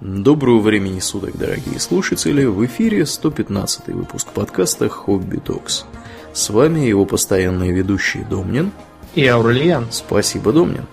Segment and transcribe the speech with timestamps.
[0.00, 2.46] Доброго времени суток, дорогие слушатели!
[2.46, 5.84] В эфире 115 выпуск подкаста «Хобби Токс».
[6.32, 8.72] С вами его постоянные ведущие Домнин
[9.14, 9.88] и Аурельян.
[9.90, 10.86] Спасибо, Домнин.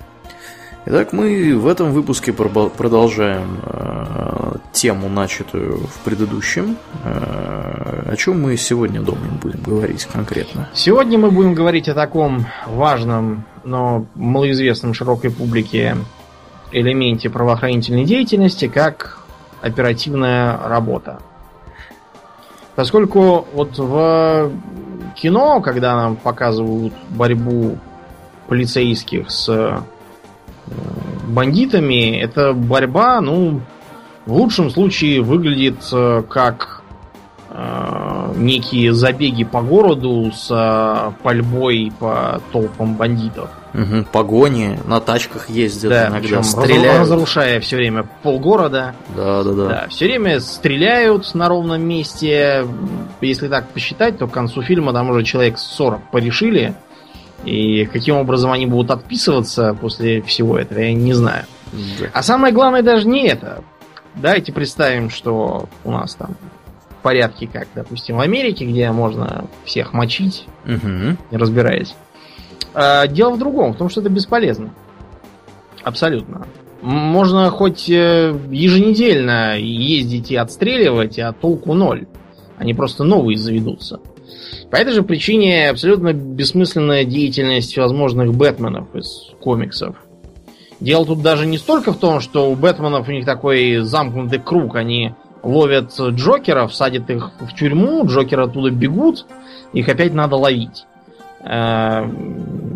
[0.88, 6.76] Итак, мы в этом выпуске продолжаем э, тему, начатую в предыдущем.
[7.06, 10.68] Э, о чем мы сегодня, Домнин, будем говорить конкретно?
[10.74, 15.96] Сегодня мы будем говорить о таком важном, но малоизвестном широкой публике
[16.72, 19.20] элементе правоохранительной деятельности, как
[19.62, 21.20] оперативная работа.
[22.76, 24.52] Поскольку вот в
[25.16, 27.78] кино, когда нам показывают борьбу
[28.48, 29.80] полицейских с э,
[31.28, 33.62] бандитами, эта борьба, ну,
[34.28, 36.84] в лучшем случае выглядит э, как
[37.50, 43.50] э, некие забеги по городу с э, пальбой по толпам бандитов.
[43.78, 47.02] Угу, погони, на тачках ездят да, иногда, стреляют.
[47.02, 48.96] Разрушая все время полгорода.
[49.16, 49.68] Да, да, да.
[49.68, 49.88] да.
[49.90, 52.66] Все время стреляют на ровном месте.
[53.22, 56.74] Если так посчитать, то к концу фильма там уже человек 40 порешили.
[57.46, 61.46] И каким образом они будут отписываться после всего этого, я не знаю.
[61.72, 62.08] Да.
[62.14, 63.64] А самое главное даже не это.
[64.16, 66.36] Давайте представим, что у нас там
[67.08, 71.16] порядке, как, допустим, в Америке, где можно всех мочить, угу.
[71.32, 71.96] не разбираясь.
[72.74, 74.74] А, дело в другом, в том, что это бесполезно.
[75.84, 76.48] Абсолютно.
[76.82, 82.08] Можно хоть э, еженедельно ездить и отстреливать, а толку ноль.
[82.58, 84.00] Они просто новые заведутся.
[84.70, 89.96] По этой же причине абсолютно бессмысленная деятельность возможных Бэтменов из комиксов.
[90.80, 94.76] Дело тут даже не столько в том, что у Бэтменов у них такой замкнутый круг,
[94.76, 99.26] они ловят Джокеров, садят их в тюрьму, Джокеры оттуда бегут,
[99.74, 100.86] их опять надо ловить.
[101.42, 102.10] Э,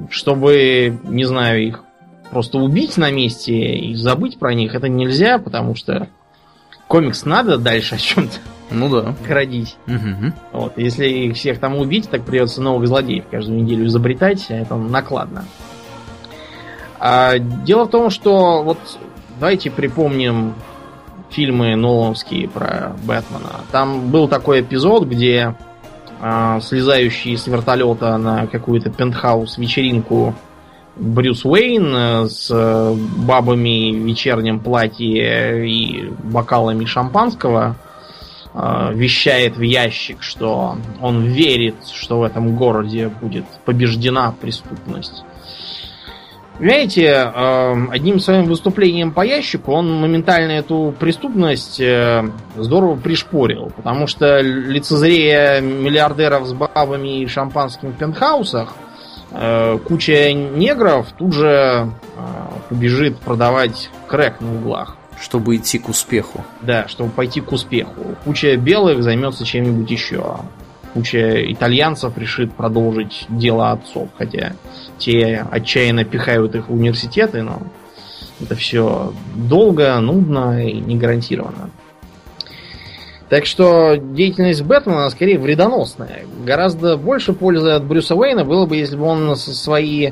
[0.09, 1.83] чтобы, не знаю, их
[2.29, 6.07] просто убить на месте и забыть про них, это нельзя, потому что
[6.87, 8.37] комикс надо дальше о чем-то
[8.71, 9.15] ну да.
[9.27, 9.75] родить.
[9.87, 10.33] Угу.
[10.53, 10.77] Вот.
[10.77, 15.45] Если их всех там убить, так придется новых злодеев каждую неделю изобретать, а это накладно.
[16.99, 18.77] А, дело в том, что вот
[19.39, 20.53] давайте припомним
[21.29, 23.61] фильмы Нолановские про Бэтмена.
[23.71, 25.55] Там был такой эпизод, где
[26.21, 30.35] э, слезающий с вертолета на какую-то пентхаус вечеринку
[30.95, 32.51] Брюс Уэйн э, с
[33.17, 37.75] бабами в вечернем платье и бокалами шампанского
[38.53, 45.23] э, вещает в ящик, что он верит, что в этом городе будет побеждена преступность.
[46.61, 52.23] Понимаете, эм, одним своим выступлением по ящику он моментально эту преступность э,
[52.55, 53.71] здорово пришпорил.
[53.75, 58.75] Потому что лицезрея миллиардеров с бабами и шампанским в пентхаусах,
[59.31, 61.89] э, куча негров тут же э,
[62.69, 64.97] побежит продавать крэк на углах.
[65.19, 66.45] Чтобы идти к успеху.
[66.61, 68.15] Да, чтобы пойти к успеху.
[68.23, 70.35] Куча белых займется чем-нибудь еще.
[70.93, 74.53] Куча итальянцев решит продолжить дело отцов, хотя
[74.97, 77.61] те отчаянно пихают их в университеты, но
[78.41, 81.69] это все долго, нудно и не гарантированно.
[83.29, 86.25] Так что деятельность Бэтмена скорее вредоносная.
[86.45, 90.11] Гораздо больше пользы от Брюса Уэйна было бы, если бы он свои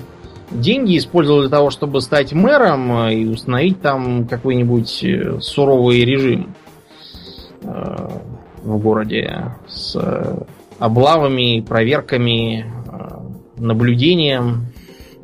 [0.51, 6.55] деньги использовал для того, чтобы стать мэром и установить там какой-нибудь э, суровый режим
[7.63, 8.07] э,
[8.63, 9.95] в городе с
[10.79, 14.67] облавами, проверками, э, наблюдением,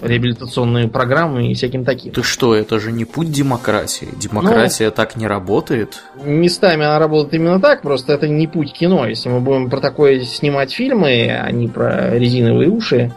[0.02, 2.12] реабилитационные программы и всяким таким.
[2.12, 4.08] Ты что, это же не путь демократии.
[4.18, 6.04] Демократия ну, так не работает.
[6.24, 9.08] Местами она работает именно так, просто это не путь кино.
[9.08, 13.14] Если мы будем про такое снимать фильмы, а не про резиновые уши,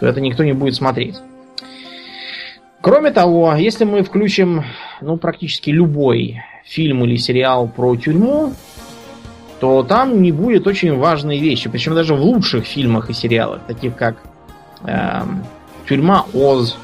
[0.00, 1.16] то это никто не будет смотреть.
[2.80, 4.64] Кроме того, если мы включим
[5.00, 8.54] ну, практически любой фильм или сериал про тюрьму,
[9.60, 11.68] то там не будет очень важные вещи.
[11.68, 14.16] Причем даже в лучших фильмах и сериалах, таких как
[14.84, 15.22] э,
[15.88, 16.76] Тюрьма Оз,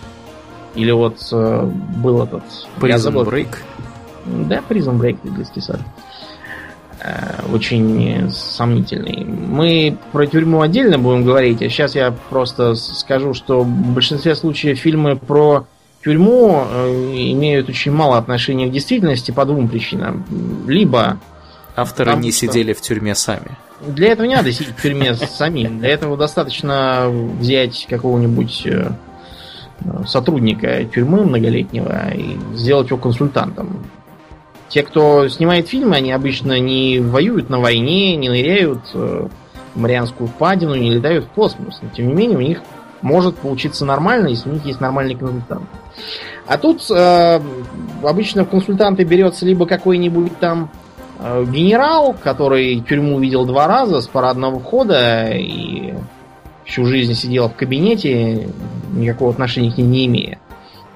[0.74, 2.42] или вот э, был этот...
[2.80, 3.56] Prison Break.
[4.26, 5.80] Да, Prison Break, английский сад.
[7.00, 9.24] Э, очень сомнительный.
[9.24, 14.78] Мы про тюрьму отдельно будем говорить, а сейчас я просто скажу, что в большинстве случаев
[14.78, 15.66] фильмы про
[16.02, 16.88] тюрьму э,
[17.32, 20.24] имеют очень мало отношения к действительности по двум причинам.
[20.66, 21.18] Либо
[21.76, 22.40] Авторы Потому не что...
[22.40, 23.56] сидели в тюрьме сами.
[23.80, 25.80] Для этого не надо сидеть в тюрьме самим.
[25.80, 28.90] Для этого достаточно взять какого-нибудь э,
[30.06, 33.84] сотрудника тюрьмы многолетнего и сделать его консультантом.
[34.68, 39.28] Те, кто снимает фильмы, они обычно не воюют на войне, не ныряют э,
[39.74, 41.80] в Марианскую впадину, не летают в космос.
[41.82, 42.60] Но тем не менее, у них
[43.02, 45.68] может получиться нормально, если у них есть нормальный консультант.
[46.46, 47.40] А тут э,
[48.02, 50.70] обычно в консультанты берется либо какой-нибудь там
[51.46, 55.94] генерал, который тюрьму видел два раза с парадного входа и
[56.64, 58.48] всю жизнь сидел в кабинете,
[58.92, 60.38] никакого отношения к ней не имея.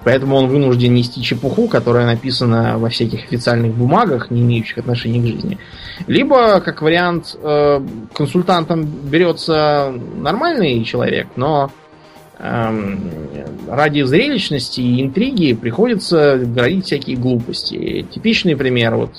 [0.05, 5.27] Поэтому он вынужден нести чепуху, которая написана во всяких официальных бумагах, не имеющих отношения к
[5.27, 5.59] жизни.
[6.07, 7.81] Либо, как вариант, э,
[8.15, 11.71] консультантом берется нормальный человек, но
[12.39, 13.01] эм,
[13.69, 18.07] ради зрелищности и интриги приходится говорить всякие глупости.
[18.11, 18.95] Типичный пример.
[18.95, 19.11] Вот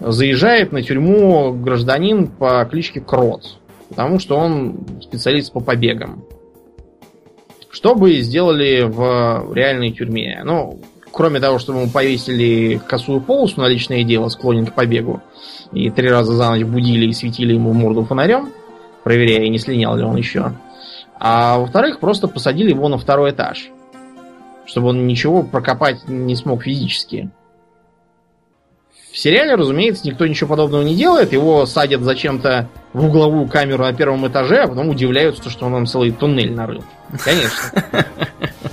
[0.00, 3.58] заезжает на тюрьму гражданин по кличке Крот,
[3.88, 6.24] потому что он специалист по побегам.
[7.70, 10.40] Что бы сделали в реальной тюрьме?
[10.44, 10.80] Ну,
[11.12, 15.20] кроме того, чтобы ему повесили косую полосу на личное дело, склонен к побегу,
[15.72, 18.50] и три раза за ночь будили и светили ему морду фонарем,
[19.04, 20.52] проверяя, не слинял ли он еще.
[21.20, 23.70] А во-вторых, просто посадили его на второй этаж,
[24.64, 27.30] чтобы он ничего прокопать не смог физически.
[29.12, 31.32] В сериале, разумеется, никто ничего подобного не делает.
[31.32, 35.86] Его садят зачем-то в угловую камеру на первом этаже, а потом удивляются, что он там
[35.86, 36.84] целый туннель нарыл.
[37.24, 37.84] Конечно.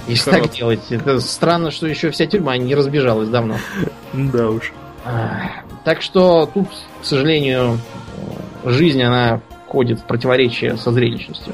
[0.08, 0.82] Если так делать.
[0.92, 3.56] Это странно, что еще вся тюрьма не разбежалась давно.
[4.14, 4.74] Да уж.
[5.84, 6.68] Так что тут,
[7.02, 7.80] к сожалению,
[8.66, 11.54] жизнь, она входит в противоречие со зрелищностью.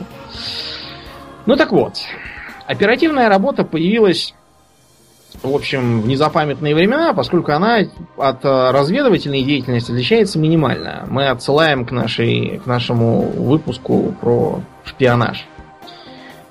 [1.45, 1.95] Ну так вот,
[2.66, 4.33] оперативная работа появилась
[5.43, 7.79] в общем, в незапамятные времена, поскольку она
[8.17, 11.05] от э, разведывательной деятельности отличается минимально.
[11.09, 15.45] Мы отсылаем к, нашей, к нашему выпуску про шпионаж.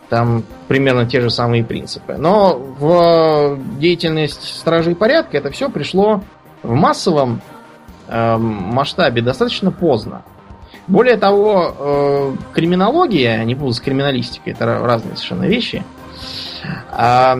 [0.08, 2.16] Там примерно те же самые принципы.
[2.18, 6.22] Но в деятельность стражей порядка это все пришло
[6.64, 7.42] в массовом
[8.08, 10.22] э, масштабе достаточно поздно.
[10.88, 15.84] Более того, э, криминология, не буду с криминалистикой, это разные совершенно вещи–
[16.90, 17.38] а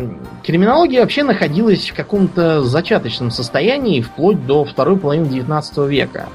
[0.50, 6.28] криминология вообще находилась в каком-то зачаточном состоянии вплоть до второй половины 19 века.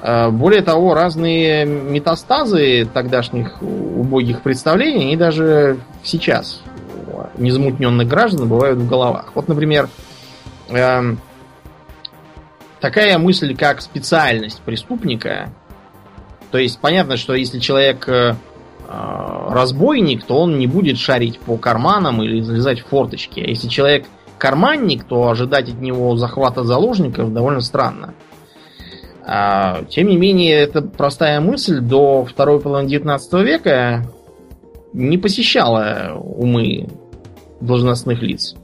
[0.00, 6.62] А, более того, разные метастазы тогдашних убогих представлений, они даже сейчас
[7.36, 9.32] незамутненных граждан бывают в головах.
[9.34, 9.88] Вот, например,
[10.68, 11.18] эм,
[12.80, 15.50] такая мысль, как специальность преступника.
[16.52, 18.34] То есть понятно, что если человек Э,
[18.90, 23.40] разбойник, то он не будет шарить по карманам или залезать в форточки.
[23.40, 24.06] А если человек
[24.38, 28.14] карманник, то ожидать от него захвата заложников довольно странно.
[29.24, 34.06] А, тем не менее, эта простая мысль до второй половины 19 века
[34.92, 36.88] не посещала умы
[37.60, 38.56] должностных лиц.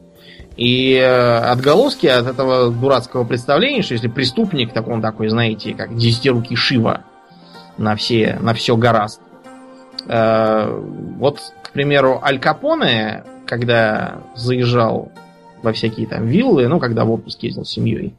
[0.57, 5.95] И э, отголоски от этого дурацкого представления, что если преступник, так он такой, знаете, как
[5.95, 7.05] десятирукий Шива
[7.77, 9.26] на все, на все гораст, Э,
[10.07, 15.11] вот, к примеру, Аль Капоне, когда заезжал
[15.63, 18.15] во всякие там виллы, ну, когда в отпуск ездил с семьей,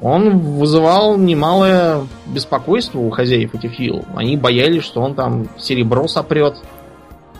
[0.00, 4.04] он вызывал немалое беспокойство у хозяев этих вилл.
[4.14, 6.56] Они боялись, что он там серебро сопрет,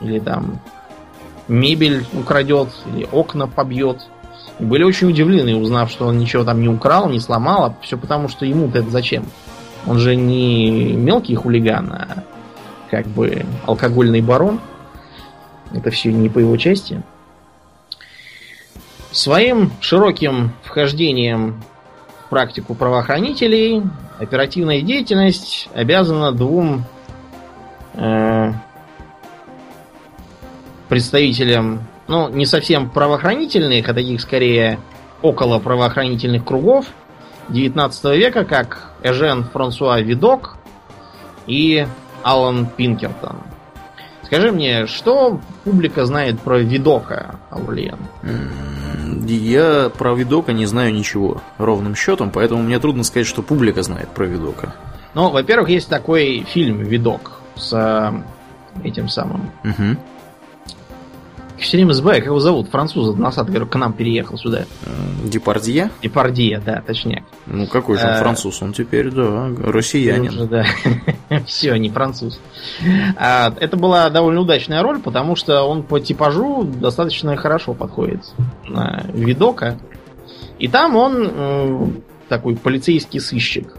[0.03, 0.61] или там
[1.49, 4.07] мебель украдет, или окна побьет.
[4.59, 7.97] И были очень удивлены, узнав, что он ничего там не украл, не сломал, а все
[7.97, 9.25] потому, что ему-то это зачем?
[9.87, 12.25] Он же не мелкий хулиган, а
[12.91, 14.61] как бы алкогольный барон.
[15.73, 17.03] Это все не по его части.
[19.13, 21.63] Своим широким вхождением
[22.27, 23.83] в практику правоохранителей
[24.19, 26.85] оперативная деятельность обязана двум
[27.95, 28.53] э,
[30.89, 34.79] представителям, ну, не совсем правоохранительных, а таких скорее
[35.23, 36.87] около правоохранительных кругов
[37.49, 40.57] 19 века, как Эжен Франсуа Видок
[41.47, 41.87] и
[42.23, 43.37] Алан Пинкертон.
[44.23, 47.99] Скажи мне, что публика знает про Видока, Аурлиен?
[49.27, 54.09] Я про Видока не знаю ничего ровным счетом, поэтому мне трудно сказать, что публика знает
[54.11, 54.75] про Видока.
[55.15, 58.13] Ну, во-первых, есть такой фильм Видок с э,
[58.85, 59.51] этим самым.
[59.65, 59.97] Угу
[61.63, 64.65] все время забываю, как его зовут, француза носатый, который к нам переехал сюда.
[65.25, 65.91] Депардье?
[66.03, 67.25] Депардье, да, точнее.
[67.47, 68.63] Ну, какой же он э, француз?
[68.63, 70.31] Он теперь, да, россиянин.
[70.31, 70.65] Уже, да.
[71.47, 72.41] Все, не француз.
[73.17, 78.25] А, это была довольно удачная роль, потому что он по типажу достаточно хорошо подходит
[78.67, 79.79] на видока.
[80.59, 83.75] И там он такой полицейский сыщик.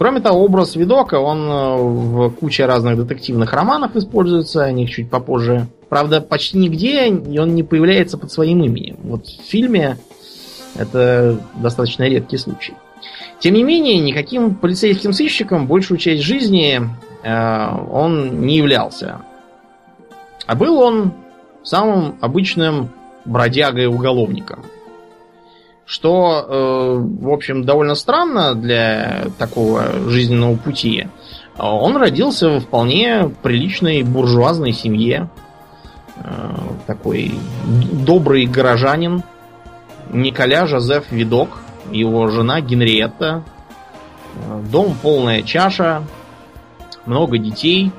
[0.00, 5.10] Кроме того, образ видока, он э, в куче разных детективных романов используется, о них чуть
[5.10, 8.96] попозже Правда, почти нигде он не появляется под своим именем.
[9.02, 9.98] Вот в фильме
[10.74, 12.72] это достаточно редкий случай.
[13.40, 16.80] Тем не менее, никаким полицейским сыщиком большую часть жизни
[17.22, 19.20] э, он не являлся.
[20.46, 21.12] А был он
[21.62, 22.88] самым обычным
[23.26, 24.60] бродягой-уголовником.
[25.90, 31.08] Что, э, в общем, довольно странно для такого жизненного пути.
[31.58, 35.28] Он родился в вполне приличной буржуазной семье.
[36.14, 36.54] Э,
[36.86, 37.34] такой
[38.06, 39.24] добрый горожанин.
[40.12, 41.58] Николя Жозеф Видок,
[41.90, 43.42] его жена Генриетта.
[44.36, 46.04] Э, дом полная чаша,
[47.04, 47.90] много детей,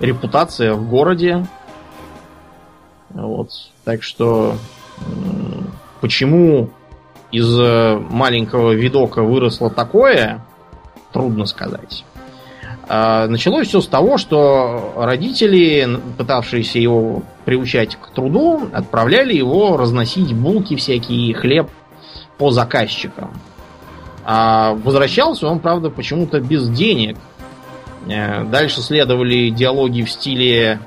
[0.00, 1.46] репутация в городе.
[3.10, 3.50] Вот.
[3.84, 4.56] Так что
[6.02, 6.68] почему
[7.30, 10.44] из маленького видока выросло такое,
[11.12, 12.04] трудно сказать.
[12.88, 20.34] А, началось все с того, что родители, пытавшиеся его приучать к труду, отправляли его разносить
[20.34, 21.70] булки всякие хлеб
[22.38, 23.32] по заказчикам.
[24.24, 27.16] А возвращался он, правда, почему-то без денег.
[28.08, 30.80] Э, дальше следовали диалоги в стиле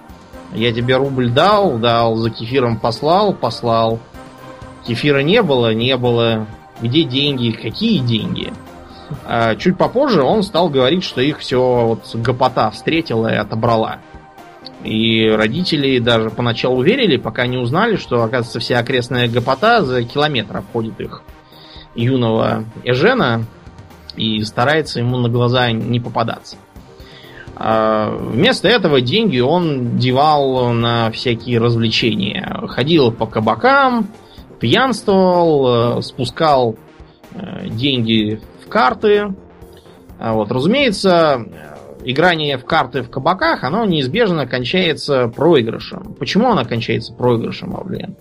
[0.53, 3.99] «Я тебе рубль дал, дал, за кефиром послал, послал».
[4.85, 6.47] Кефира не было, не было.
[6.81, 7.51] Где деньги?
[7.51, 8.53] Какие деньги?
[9.25, 13.99] А чуть попозже он стал говорить, что их все вот гопота встретила и отобрала.
[14.83, 20.57] И родители даже поначалу верили, пока не узнали, что, оказывается, вся окрестная гопота за километр
[20.57, 21.23] обходит их
[21.95, 23.45] юного Эжена
[24.15, 26.57] и старается ему на глаза не попадаться.
[27.55, 32.61] А вместо этого деньги он девал на всякие развлечения.
[32.67, 34.09] Ходил по кабакам,
[34.65, 36.75] пьянствовал, э, спускал
[37.33, 39.35] э, деньги в карты.
[40.17, 41.45] А вот, разумеется,
[42.03, 46.15] играние в карты в кабаках, оно неизбежно кончается проигрышем.
[46.17, 48.15] Почему оно кончается проигрышем, Авлен?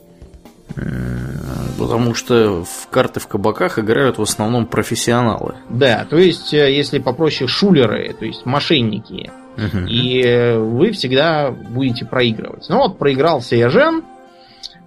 [1.79, 5.55] Потому что в карты в кабаках играют в основном профессионалы.
[5.71, 9.31] Да, то есть, э, если попроще, шулеры, то есть мошенники.
[9.57, 9.87] Угу.
[9.89, 12.67] И вы всегда будете проигрывать.
[12.69, 14.03] Ну вот, проигрался Яжен,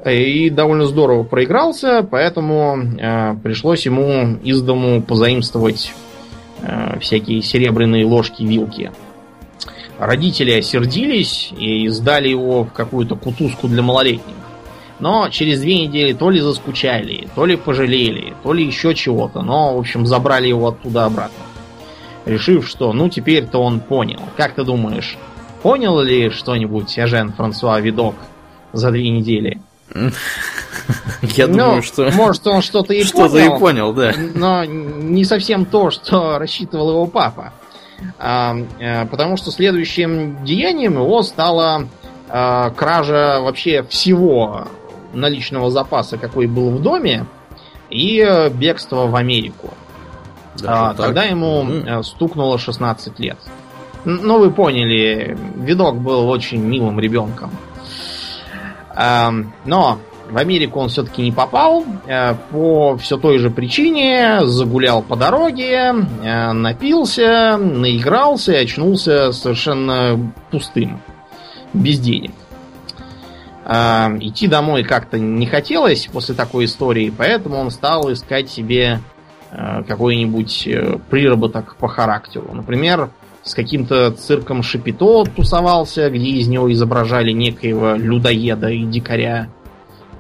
[0.05, 5.91] и довольно здорово проигрался, поэтому э, пришлось ему из дому позаимствовать
[6.61, 8.91] э, всякие серебряные ложки, вилки.
[9.97, 14.35] Родители осердились и сдали его в какую-то кутузку для малолетних.
[14.99, 19.41] Но через две недели то ли заскучали, то ли пожалели, то ли еще чего-то.
[19.41, 21.43] Но, в общем, забрали его оттуда обратно.
[22.25, 24.19] Решив, что ну теперь-то он понял.
[24.35, 25.17] Как ты думаешь,
[25.61, 28.15] понял ли что-нибудь Эжен Франсуа Видок
[28.73, 29.61] за две недели?
[31.21, 32.11] Я думаю, ну, что...
[32.11, 33.27] Может, он что-то и понял.
[33.29, 34.13] Что-то и понял, да.
[34.35, 37.53] Но не совсем то, что рассчитывал его папа.
[38.19, 41.87] А, а, потому что следующим деянием его стала
[42.29, 44.67] а, кража вообще всего
[45.13, 47.25] наличного запаса, какой был в доме,
[47.89, 49.73] и э, бегство в Америку.
[50.65, 52.03] а, тогда ему mm.
[52.03, 53.37] стукнуло 16 лет.
[54.03, 57.51] Ну, вы поняли, видок был очень милым ребенком.
[58.99, 59.31] А,
[59.65, 59.99] но
[60.29, 64.39] в Америку он все-таки не попал э, по все той же причине.
[64.45, 70.99] Загулял по дороге, напился, наигрался и очнулся совершенно пустым,
[71.73, 72.31] без денег.
[73.69, 79.01] Э, идти домой как-то не хотелось после такой истории, поэтому он стал искать себе
[79.51, 82.47] э, какой-нибудь э, приработок по характеру.
[82.53, 83.09] Например,
[83.47, 89.49] с каким-то цирком Шапито тусовался, где из него изображали некоего людоеда и дикаря.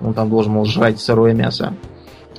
[0.01, 1.73] Он там должен был жрать сырое мясо.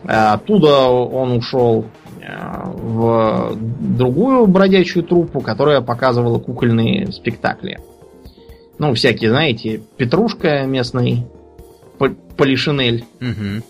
[0.05, 1.87] Оттуда он ушел
[2.21, 7.79] в другую бродячую труппу, которая показывала кукольные спектакли.
[8.79, 11.27] Ну, всякие, знаете, Петрушка местный,
[12.37, 13.05] Полишинель.
[13.21, 13.65] Угу.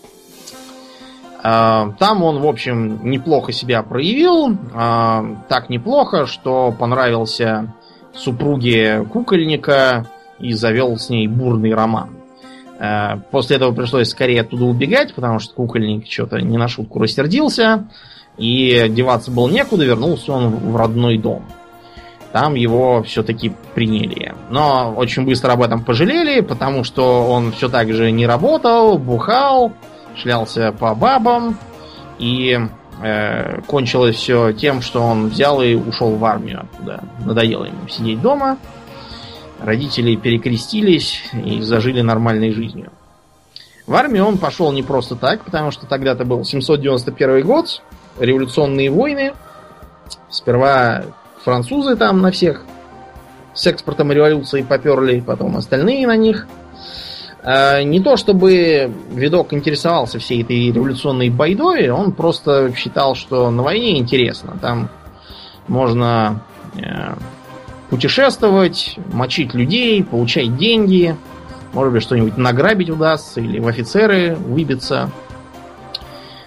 [1.41, 4.57] Там он, в общем, неплохо себя проявил.
[4.73, 7.73] А, так неплохо, что понравился
[8.13, 10.05] супруге кукольника
[10.39, 12.09] и завел с ней бурный роман.
[12.79, 17.87] А, после этого пришлось скорее оттуда убегать, потому что кукольник что-то не на шутку рассердился.
[18.37, 21.43] И деваться было некуда, вернулся он в родной дом
[22.31, 24.35] там его все-таки приняли.
[24.49, 29.73] Но очень быстро об этом пожалели, потому что он все так же не работал, бухал,
[30.15, 31.57] шлялся по бабам,
[32.17, 32.59] и
[33.01, 37.03] э, кончилось все тем, что он взял и ушел в армию оттуда.
[37.25, 38.57] Надоело ему сидеть дома.
[39.59, 42.91] Родители перекрестились и зажили нормальной жизнью.
[43.85, 47.81] В армию он пошел не просто так, потому что тогда-то был 791 год,
[48.19, 49.33] революционные войны.
[50.29, 51.03] Сперва
[51.43, 52.63] французы там на всех
[53.53, 56.47] с экспортом революции поперли, потом остальные на них.
[57.41, 63.63] А, не то чтобы видок интересовался всей этой революционной байдой, он просто считал, что на
[63.63, 64.57] войне интересно.
[64.61, 64.89] Там
[65.67, 66.41] можно
[66.75, 67.13] э,
[67.89, 71.15] путешествовать, мочить людей, получать деньги,
[71.71, 75.09] может быть, что-нибудь награбить удастся или в офицеры выбиться.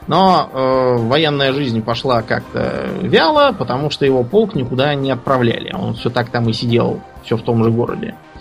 [0.08, 5.72] Но э, военная жизнь пошла как-то вяло, потому что его полк никуда не отправляли.
[5.72, 8.08] Он все так там и сидел, все в том же городе.
[8.08, 8.31] Э,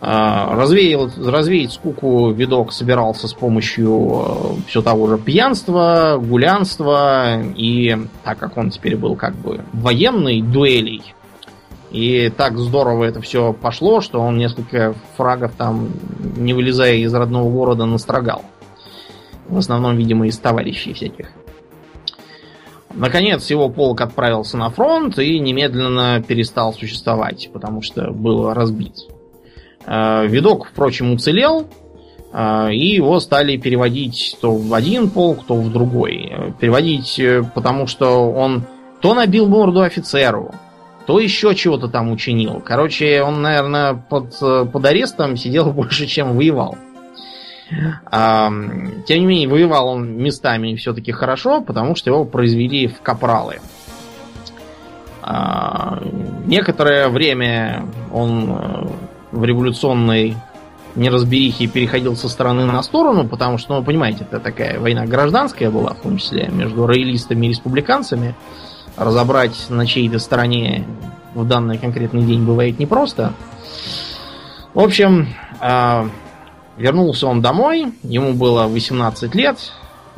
[0.00, 8.38] развеял, развеять скуку видок собирался с помощью э, все того же пьянства, гулянства и, так
[8.38, 11.14] как он теперь был как бы военный, дуэлей.
[11.90, 15.88] И так здорово это все пошло, что он несколько фрагов там,
[16.36, 18.42] не вылезая из родного города, настрогал.
[19.48, 21.30] В основном, видимо, из товарищей всяких.
[22.92, 28.94] Наконец, его полк отправился на фронт и немедленно перестал существовать, потому что был разбит.
[29.86, 31.68] Э, видок, впрочем, уцелел,
[32.32, 36.32] э, и его стали переводить то в один полк, то в другой.
[36.58, 38.64] Переводить, э, потому что он
[39.00, 40.52] то набил морду офицеру,
[41.06, 42.60] то еще чего-то там учинил.
[42.64, 46.76] Короче, он, наверное, под, под арестом сидел больше, чем воевал.
[48.10, 48.48] А,
[49.06, 53.58] тем не менее, воевал он местами все-таки хорошо, потому что его произвели в капралы.
[55.22, 56.00] А,
[56.46, 58.86] некоторое время он э,
[59.36, 60.36] в революционной
[60.94, 65.94] неразберихе переходил со стороны на сторону, потому что, ну, понимаете, это такая война гражданская была,
[65.94, 68.34] в том числе между роялистами и республиканцами.
[68.96, 70.86] Разобрать на чьей-то стороне
[71.34, 73.34] в данный конкретный день бывает непросто.
[74.72, 75.28] В общем,
[75.60, 76.08] а,
[76.76, 79.58] Вернулся он домой, ему было 18 лет.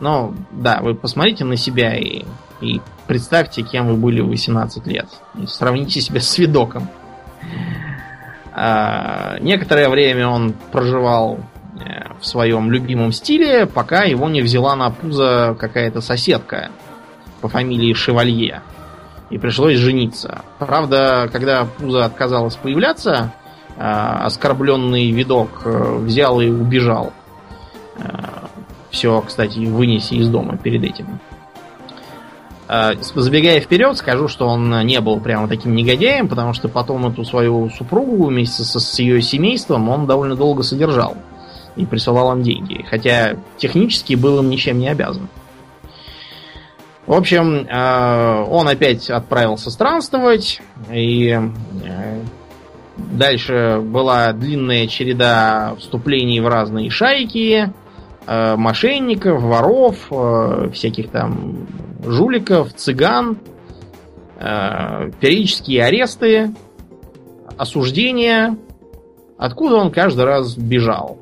[0.00, 2.24] Но, да, вы посмотрите на себя и,
[2.60, 5.06] и представьте, кем вы были в 18 лет.
[5.40, 6.88] И сравните себя с видоком.
[8.60, 11.38] А, некоторое время он проживал
[11.78, 16.70] э, в своем любимом стиле, пока его не взяла на пузо какая-то соседка
[17.40, 18.62] по фамилии Шевалье.
[19.30, 20.42] И пришлось жениться.
[20.58, 23.32] Правда, когда пузо отказалась появляться,
[23.76, 27.12] а, оскорбленный видок э, взял и убежал.
[28.90, 31.20] Все, кстати, вынеси из дома перед этим.
[32.68, 37.24] А, забегая вперед, скажу, что он не был прямо таким негодяем, потому что потом эту
[37.24, 41.16] свою супругу вместе со, с ее семейством он довольно долго содержал
[41.76, 42.84] и присылал им деньги.
[42.88, 45.28] Хотя технически был им ничем не обязан.
[47.06, 51.40] В общем, он опять отправился странствовать, и
[51.84, 52.20] э,
[52.98, 57.72] Дальше была длинная череда вступлений в разные шайки,
[58.26, 61.66] э, мошенников, воров, э, всяких там
[62.02, 63.38] жуликов, цыган,
[64.38, 66.54] э, периодические аресты,
[67.56, 68.56] осуждения,
[69.36, 71.18] откуда он каждый раз бежал.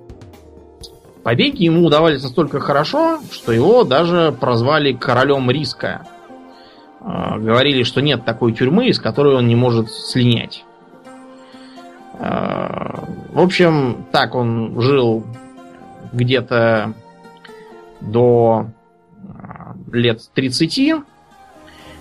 [1.23, 6.07] Побеги ему удавались настолько хорошо, что его даже прозвали королем риска.
[7.01, 10.65] Говорили, что нет такой тюрьмы, из которой он не может слинять.
[12.19, 15.25] Э, в общем, так он жил
[16.13, 16.95] где-то
[18.01, 18.76] до э,
[19.93, 20.79] лет 30.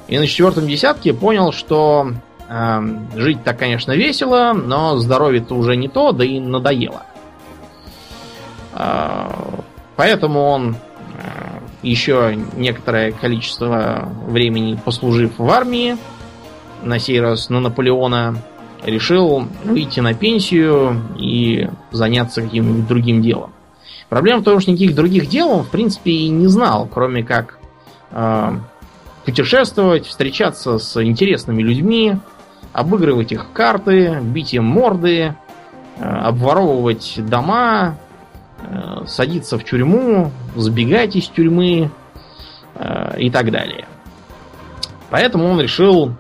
[0.08, 2.12] И на четвертом десятке понял, что
[2.48, 2.82] э,
[3.16, 7.04] жить так, конечно, весело, но здоровье-то уже не то, да и надоело.
[8.74, 9.30] Э,
[9.96, 15.98] поэтому он э, еще некоторое количество времени послужив в армии,
[16.84, 18.38] на сей раз на Наполеона,
[18.84, 23.52] решил выйти на пенсию и заняться каким-нибудь другим делом.
[24.10, 27.60] Проблема в том, что никаких других дел он, в принципе, и не знал, кроме как
[29.26, 32.18] путешествовать, встречаться с интересными людьми,
[32.74, 35.36] обыгрывать их карты, бить им морды,
[35.98, 37.98] э, обворовывать дома,
[38.62, 41.92] э, садиться в тюрьму, сбегать из тюрьмы
[43.18, 43.88] и так далее.
[45.10, 46.14] Поэтому он решил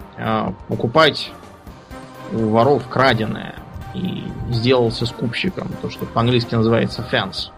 [0.69, 1.31] покупать
[2.31, 3.55] у воров краденое
[3.93, 7.51] и сделался скупщиком, то, что по-английски называется fence.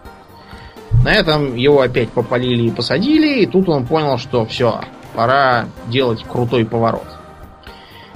[1.08, 4.82] На этом его опять попалили и посадили, и тут он понял, что все,
[5.14, 7.06] пора делать крутой поворот.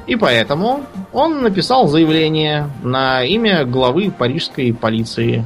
[0.07, 5.42] И поэтому он написал заявление на имя главы парижской полиции,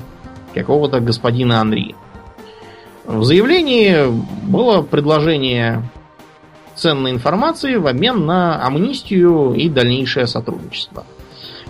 [0.55, 1.95] какого-то господина Анри.
[3.05, 4.11] В заявлении
[4.43, 5.85] было предложение
[6.75, 11.07] ценной информации в обмен на амнистию и дальнейшее сотрудничество.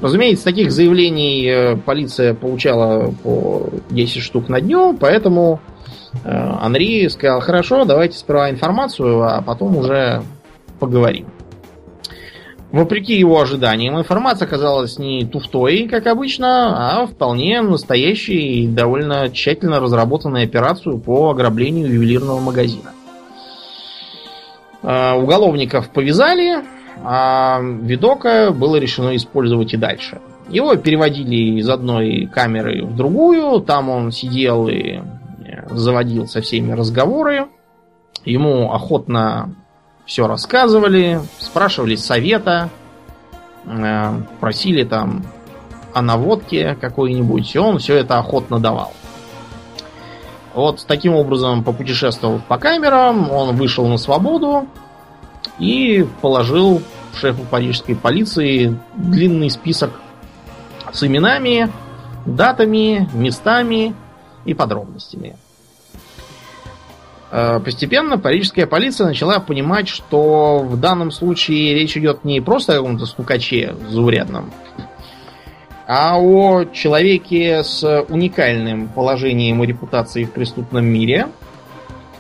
[0.00, 5.60] Разумеется, таких заявлений э, полиция получала по 10 штук на дню, поэтому
[6.22, 10.22] э, Анри сказал, хорошо, давайте сперва информацию, а потом уже
[10.78, 11.26] поговорим.
[12.72, 19.80] Вопреки его ожиданиям, информация оказалась не туфтой, как обычно, а вполне настоящей и довольно тщательно
[19.80, 22.92] разработанной операцию по ограблению ювелирного магазина.
[24.82, 30.20] Э, уголовников повязали, а видока было решено использовать и дальше.
[30.48, 35.00] Его переводили из одной камеры в другую, там он сидел и э,
[35.70, 37.48] заводил со всеми разговоры.
[38.24, 39.54] Ему охотно
[40.04, 42.70] все рассказывали, спрашивали совета,
[43.64, 45.24] э, просили там
[45.92, 48.92] о наводке какой-нибудь, и он все это охотно давал.
[50.54, 54.66] Вот таким образом, попутешествовал по камерам, он вышел на свободу
[55.58, 56.82] и положил
[57.14, 59.90] шефу парижской полиции длинный список
[60.92, 61.70] с именами,
[62.26, 63.94] датами, местами
[64.44, 65.36] и подробностями.
[67.30, 72.76] Э, постепенно парижская полиция начала понимать, что в данном случае речь идет не просто о
[72.76, 74.52] каком-то стукаче заурядном,
[75.86, 81.28] а о человеке с уникальным положением и репутацией в преступном мире,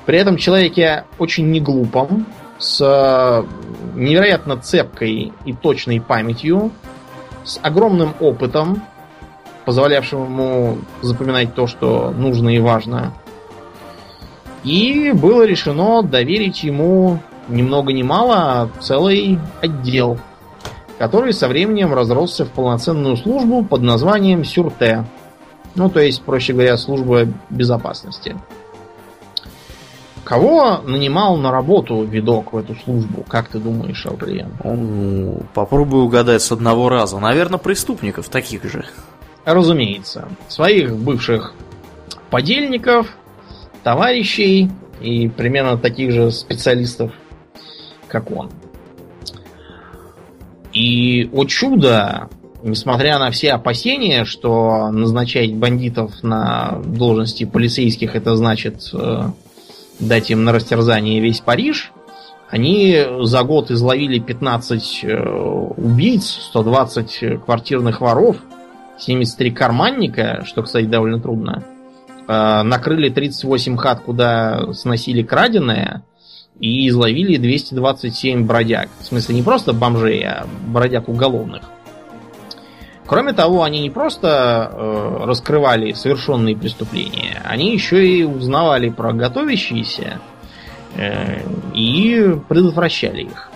[0.06, 2.26] при этом человеке очень неглупом,
[2.58, 3.44] с
[3.94, 6.70] невероятно цепкой и точной памятью,
[7.44, 8.82] с огромным опытом,
[9.64, 13.12] позволявшим ему запоминать то, что нужно и важно.
[14.64, 20.18] И было решено доверить ему ни много ни мало целый отдел,
[20.98, 25.04] который со временем разросся в полноценную службу под названием Сюрте.
[25.74, 28.36] Ну, то есть, проще говоря, служба безопасности.
[30.26, 33.24] Кого нанимал на работу видок в эту службу?
[33.28, 34.50] Как ты думаешь, Аурельян?
[34.64, 37.20] Ну, попробую угадать с одного раза.
[37.20, 38.84] Наверное, преступников таких же.
[39.44, 40.28] Разумеется.
[40.48, 41.54] Своих бывших
[42.28, 43.06] подельников,
[43.84, 44.68] товарищей
[45.00, 47.12] и примерно таких же специалистов,
[48.08, 48.50] как он.
[50.72, 52.28] И, о чудо,
[52.64, 59.28] несмотря на все опасения, что назначать бандитов на должности полицейских это значит э,
[59.98, 61.92] дать им на растерзание весь Париж,
[62.48, 65.28] они за год изловили 15 э,
[65.76, 68.36] убийц, 120 квартирных воров,
[68.98, 71.64] 73 карманника, что, кстати, довольно трудно.
[72.28, 76.04] Э, накрыли 38 хат, куда сносили краденое,
[76.58, 78.88] и изловили 227 бродяг.
[79.00, 81.62] В смысле, не просто бомжей, а бродяг уголовных.
[83.06, 90.18] Кроме того, они не просто э, раскрывали совершенные преступления, они еще и узнавали про готовящиеся
[90.96, 91.42] э,
[91.72, 93.50] и предотвращали их.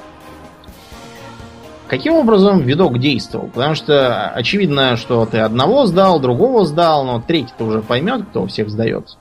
[1.88, 3.48] Каким образом видок действовал?
[3.48, 8.70] Потому что очевидно, что ты одного сдал, другого сдал, но третий-то уже поймет, кто всех
[8.70, 9.16] сдает.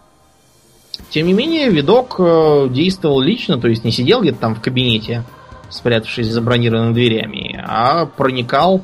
[1.09, 5.23] Тем не менее, видок э, действовал лично, то есть не сидел где-то там в кабинете,
[5.71, 8.83] спрятавшись за бронированными дверями, а проникал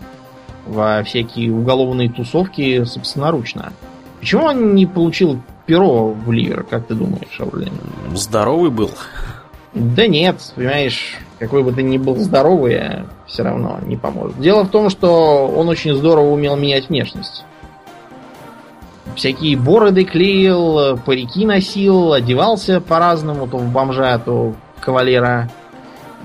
[0.66, 3.74] во всякие уголовные тусовки собственноручно.
[4.20, 7.74] Почему он не получил перо в ливер, как ты думаешь, Аулин?
[8.14, 8.92] Здоровый был.
[9.74, 14.40] Да нет, понимаешь, какой бы ты ни был здоровый, все равно не поможет.
[14.40, 17.44] Дело в том, что он очень здорово умел менять внешность.
[19.16, 25.50] Всякие бороды клеил, парики носил, одевался по-разному, то в бомжа, то в кавалера.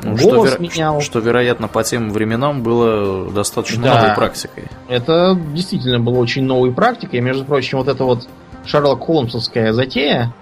[0.03, 1.01] Ну, что, менял.
[1.01, 4.69] Что, вероятно, по тем временам было достаточно да, новой практикой.
[4.89, 7.21] Это действительно было очень новой практикой.
[7.21, 8.29] Между прочим, вот эта вот
[8.65, 10.33] Шерлок Холмсовская затея,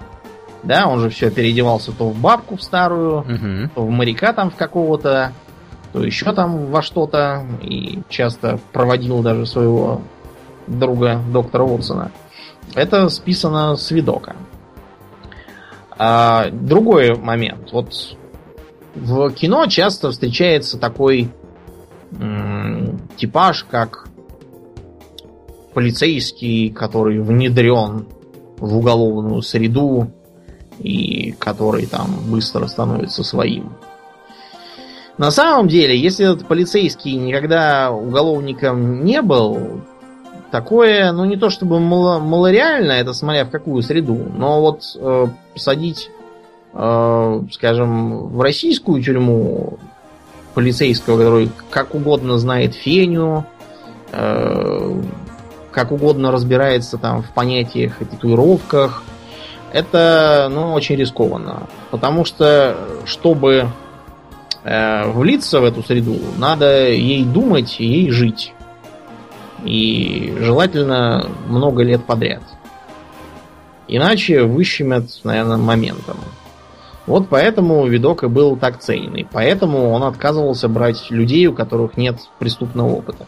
[0.62, 3.70] да, он же все переодевался то в бабку в старую, угу.
[3.74, 5.32] то в моряка там в какого-то,
[5.92, 10.02] то еще там во что-то, и часто проводил даже своего
[10.66, 12.10] друга доктора Уотсона.
[12.74, 14.36] Это списано с видока.
[15.96, 17.72] А, другой момент.
[17.72, 18.16] Вот
[19.00, 21.30] в кино часто встречается такой
[23.16, 24.08] типаж, как
[25.74, 28.06] полицейский, который внедрен
[28.56, 30.10] в уголовную среду
[30.78, 33.72] и который там быстро становится своим.
[35.18, 39.82] На самом деле, если этот полицейский никогда уголовником не был,
[40.50, 45.26] такое, ну не то чтобы мало, малореально, это смотря в какую среду, но вот э,
[45.54, 46.10] посадить
[46.72, 49.78] скажем, в российскую тюрьму
[50.54, 53.44] полицейского, который как угодно знает феню,
[54.12, 55.02] э,
[55.70, 59.02] как угодно разбирается там в понятиях и татуировках,
[59.72, 61.68] это, ну, очень рискованно.
[61.90, 63.68] Потому что, чтобы
[64.64, 68.54] э, влиться в эту среду, надо ей думать и ей жить.
[69.64, 72.42] И желательно много лет подряд.
[73.88, 76.16] Иначе выщемят, наверное, моментом.
[77.08, 79.14] Вот поэтому видок и был так ценен.
[79.16, 83.26] И поэтому он отказывался брать людей, у которых нет преступного опыта.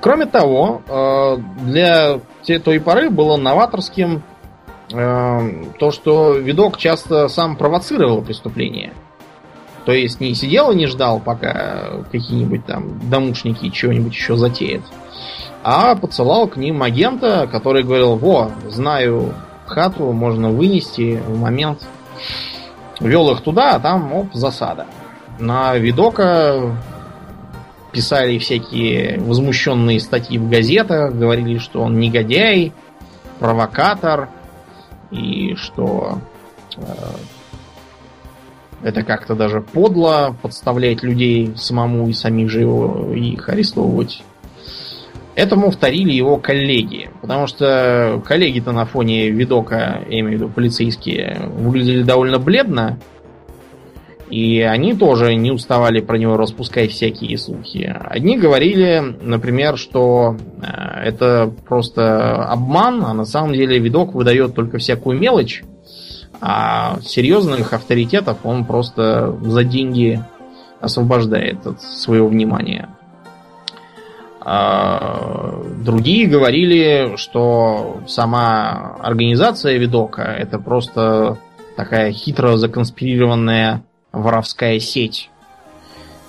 [0.00, 2.20] Кроме того, э, для
[2.60, 4.22] той поры было новаторским
[4.92, 8.92] э, то, что видок часто сам провоцировал преступление.
[9.86, 14.84] То есть не сидел и не ждал, пока какие-нибудь там домушники чего-нибудь еще затеют,
[15.64, 19.32] а посылал к ним агента, который говорил, во, знаю
[19.66, 21.86] хату, можно вынести в момент.
[23.00, 24.86] Вел их туда, а там, оп, засада.
[25.38, 26.76] На видока
[27.92, 32.72] писали всякие возмущенные статьи в газетах, говорили, что он негодяй,
[33.38, 34.28] провокатор,
[35.10, 36.18] и что
[36.76, 36.82] э,
[38.82, 44.22] это как-то даже подло подставлять людей самому и самих же его их арестовывать.
[45.38, 51.48] Этому вторили его коллеги, потому что коллеги-то на фоне видока, я имею в виду полицейские,
[51.52, 52.98] выглядели довольно бледно,
[54.28, 57.96] и они тоже не уставали про него распускать всякие слухи.
[58.04, 60.66] Одни говорили, например, что э,
[61.04, 65.62] это просто обман, а на самом деле видок выдает только всякую мелочь,
[66.40, 70.20] а серьезных авторитетов он просто за деньги
[70.80, 72.88] освобождает от своего внимания.
[74.50, 81.36] А другие говорили, что сама организация видока это просто
[81.76, 85.28] такая хитро законспирированная воровская сеть.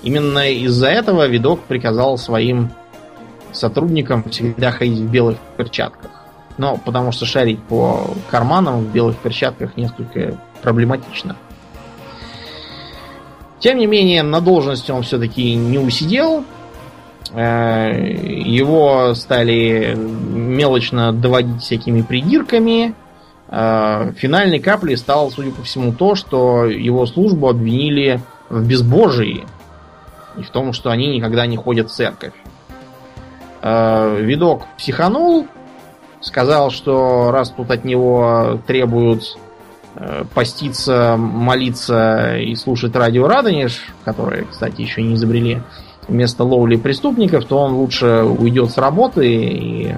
[0.03, 2.71] Именно из-за этого видок приказал своим
[3.53, 6.11] сотрудникам всегда ходить в белых перчатках.
[6.57, 11.37] Но потому что шарить по карманам в белых перчатках несколько проблематично.
[13.59, 16.43] Тем не менее, на должности он все-таки не усидел.
[17.31, 22.95] Э, его стали мелочно доводить всякими придирками.
[23.49, 29.45] Э, финальной каплей стало, судя по всему, то, что его службу обвинили в безбожии
[30.37, 32.33] и в том, что они никогда не ходят в церковь.
[33.61, 35.47] Э, видок психанул,
[36.21, 39.37] сказал, что раз тут от него требуют
[40.33, 45.61] поститься, молиться и слушать радио Радонеж, которое, кстати, еще не изобрели,
[46.09, 49.95] вместо ловли преступников, то он лучше уйдет с работы и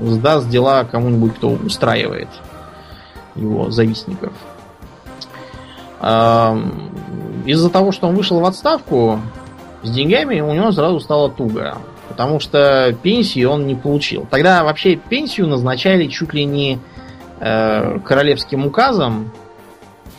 [0.00, 2.28] сдаст дела кому-нибудь, кто устраивает
[3.36, 4.32] его завистников.
[6.00, 9.20] Из-за того, что он вышел в отставку,
[9.82, 11.78] с деньгами у него сразу стало туго.
[12.08, 14.26] Потому что пенсии он не получил.
[14.30, 16.78] Тогда вообще пенсию назначали чуть ли не
[17.38, 19.30] э, королевским указом.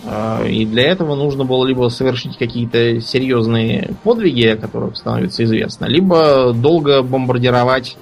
[0.04, 5.86] Э, и для этого нужно было либо совершить какие-то серьезные подвиги, о которых становится известно,
[5.86, 7.98] либо долго бомбардировать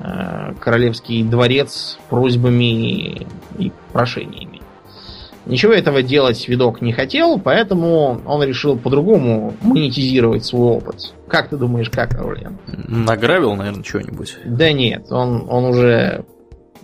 [0.00, 3.26] Э, королевский дворец просьбами
[3.58, 4.62] и прошениями.
[5.44, 11.14] Ничего этого делать видок не хотел, поэтому он решил по-другому монетизировать свой опыт.
[11.26, 12.58] Как ты думаешь, как, Аурлиан?
[12.66, 14.36] Награбил, наверное, что-нибудь.
[14.44, 16.24] Да нет, он, он уже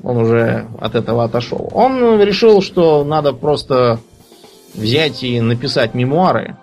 [0.02, 1.70] он уже от этого отошел.
[1.72, 4.00] Он решил, что надо просто
[4.74, 6.56] взять и написать мемуары.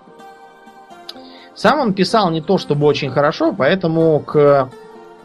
[1.55, 4.69] Сам он писал не то чтобы очень хорошо, поэтому к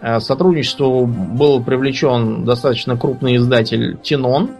[0.01, 4.51] Э, сотрудничеству был привлечен достаточно крупный издатель Тинон,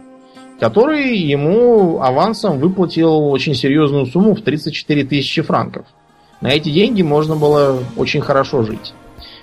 [0.59, 5.85] который ему авансом выплатил очень серьезную сумму в 34 тысячи франков.
[6.41, 8.93] На эти деньги можно было очень хорошо жить.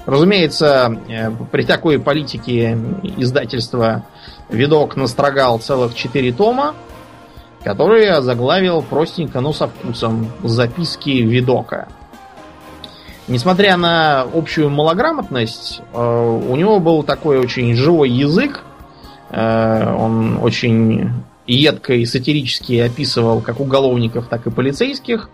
[0.04, 2.76] Разумеется, э, при такой политике
[3.16, 4.04] издательства
[4.50, 6.74] Видок настрогал целых 4 тома,
[7.64, 11.88] которые заглавил простенько, но со вкусом записки Видока.
[13.26, 18.62] Несмотря на общую малограмотность, э, у него был такой очень живой язык.
[19.30, 21.10] Э, он очень
[21.46, 25.30] едко и сатирически описывал как уголовников, так и полицейских.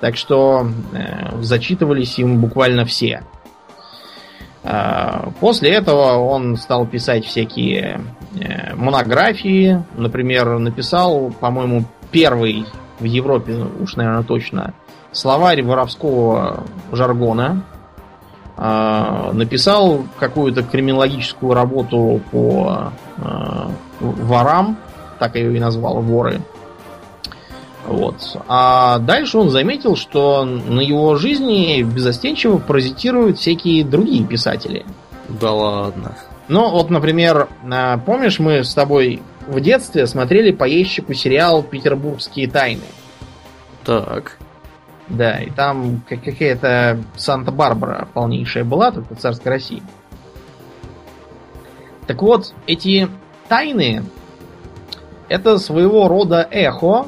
[0.00, 3.24] Так что э, зачитывались им буквально все.
[5.40, 8.00] После этого он стал писать всякие
[8.74, 9.82] монографии.
[9.96, 12.64] Например, написал, по-моему, первый
[13.00, 14.74] в Европе, уж, наверное, точно,
[15.10, 17.64] словарь воровского жаргона,
[18.56, 23.70] а, написал какую-то криминологическую работу по а,
[24.00, 24.76] ворам,
[25.18, 26.40] так ее и назвал, воры.
[27.86, 28.36] Вот.
[28.48, 34.84] А дальше он заметил, что на его жизни безостенчиво паразитируют всякие другие писатели.
[35.28, 36.16] Да ладно.
[36.48, 42.48] Ну, вот, например, а, помнишь, мы с тобой в детстве смотрели по ящику сериал «Петербургские
[42.48, 42.84] тайны».
[43.84, 44.38] Так.
[45.08, 49.82] Да, и там какая-то Санта-Барбара полнейшая была, только царской России.
[52.06, 53.08] Так вот, эти
[53.48, 54.04] тайны
[55.28, 57.06] это своего рода эхо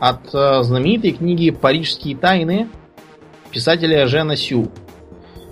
[0.00, 2.68] от э, знаменитой книги «Парижские тайны»
[3.50, 4.70] писателя Жена Сю.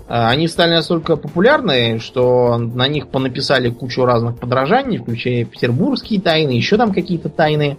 [0.07, 6.51] Э, они стали настолько популярны, что на них понаписали кучу разных подражаний, включая петербургские тайны,
[6.51, 7.77] еще там какие-то тайны,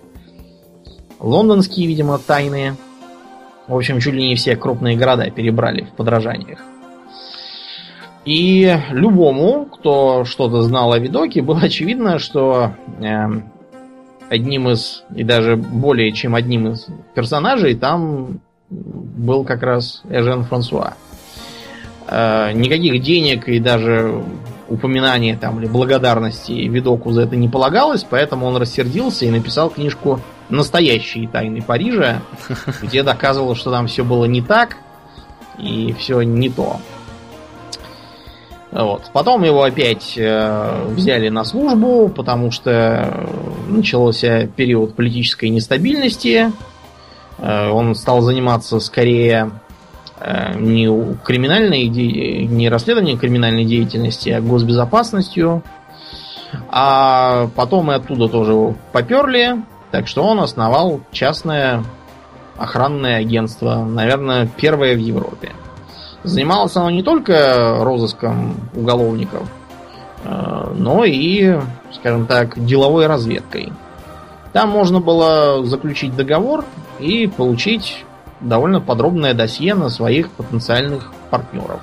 [1.18, 2.76] лондонские, видимо, тайны.
[3.66, 6.60] В общем, чуть ли не все крупные города перебрали в подражаниях.
[8.24, 13.26] И любому, кто что-то знал о видоке, было очевидно, что э,
[14.30, 18.40] одним из, и даже более чем одним из персонажей там
[18.70, 20.94] был как раз Эжен Франсуа.
[22.06, 24.24] Э, никаких денег и даже
[24.68, 30.20] упоминания там или благодарности Видоку за это не полагалось, поэтому он рассердился и написал книжку
[30.48, 32.22] «Настоящие тайны Парижа»,
[32.82, 34.76] где доказывал, что там все было не так
[35.58, 36.76] и все не то.
[38.70, 39.10] Вот.
[39.12, 43.28] Потом его опять э, взяли на службу, потому что
[43.70, 46.52] начался период политической нестабильности.
[47.38, 49.50] Э, он стал заниматься скорее
[50.18, 55.62] э, не криминальной, не расследованием криминальной деятельности, а госбезопасностью.
[56.68, 61.84] А потом и оттуда тоже поперли, так что он основал частное
[62.56, 65.52] охранное агентство, наверное, первое в Европе.
[66.22, 69.48] Занималось оно не только розыском уголовников,
[70.24, 71.58] но и,
[71.92, 73.72] скажем так, деловой разведкой.
[74.52, 76.64] Там можно было заключить договор
[76.98, 78.04] и получить
[78.40, 81.80] довольно подробное досье на своих потенциальных партнеров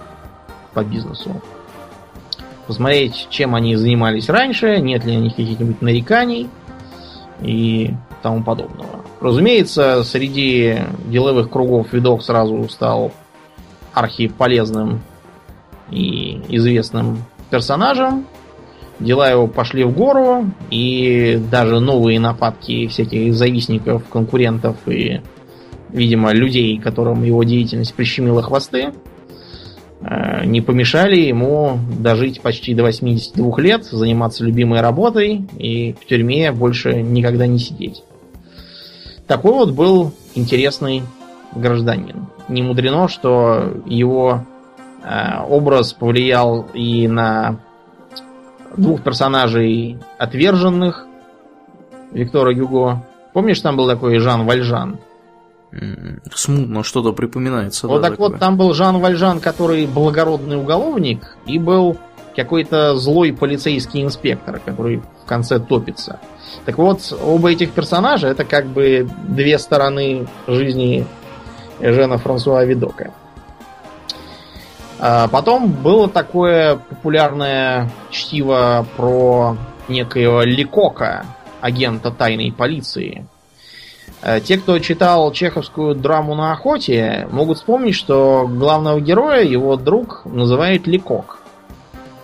[0.74, 1.42] по бизнесу.
[2.68, 6.50] Посмотреть, чем они занимались раньше, нет ли у них каких-нибудь нареканий
[7.42, 9.00] и тому подобного.
[9.22, 13.14] Разумеется, среди деловых кругов видок сразу стал
[13.94, 15.02] архиполезным
[15.90, 18.26] и известным персонажем.
[19.00, 25.22] Дела его пошли в гору, и даже новые нападки всяких завистников, конкурентов и,
[25.90, 28.94] видимо, людей, которым его деятельность прищемила хвосты,
[30.02, 36.52] э, не помешали ему дожить почти до 82 лет, заниматься любимой работой и в тюрьме
[36.52, 38.02] больше никогда не сидеть.
[39.28, 41.04] Такой вот был интересный
[41.54, 42.28] гражданин.
[42.50, 44.46] Не мудрено, что его
[45.48, 47.60] образ повлиял и на
[48.76, 51.06] двух персонажей отверженных
[52.12, 53.04] Виктора Юго.
[53.34, 55.00] Помнишь, там был такой Жан Вальжан?
[56.34, 57.88] Смутно что-то припоминается.
[57.88, 58.30] Вот да, так такое.
[58.30, 61.98] вот, там был Жан Вальжан, который благородный уголовник, и был
[62.36, 66.20] какой-то злой полицейский инспектор, который в конце топится.
[66.66, 71.06] Так вот, оба этих персонажа это как бы две стороны жизни
[71.80, 73.12] Жена Франсуа Видока.
[75.00, 79.58] А потом было такое популярное чтиво про
[79.88, 81.26] некоего Ликока,
[81.62, 83.28] агента тайной полиции.
[84.22, 90.24] А те, кто читал чеховскую драму на охоте, могут вспомнить, что главного героя его друг
[90.26, 91.40] называет Ликок.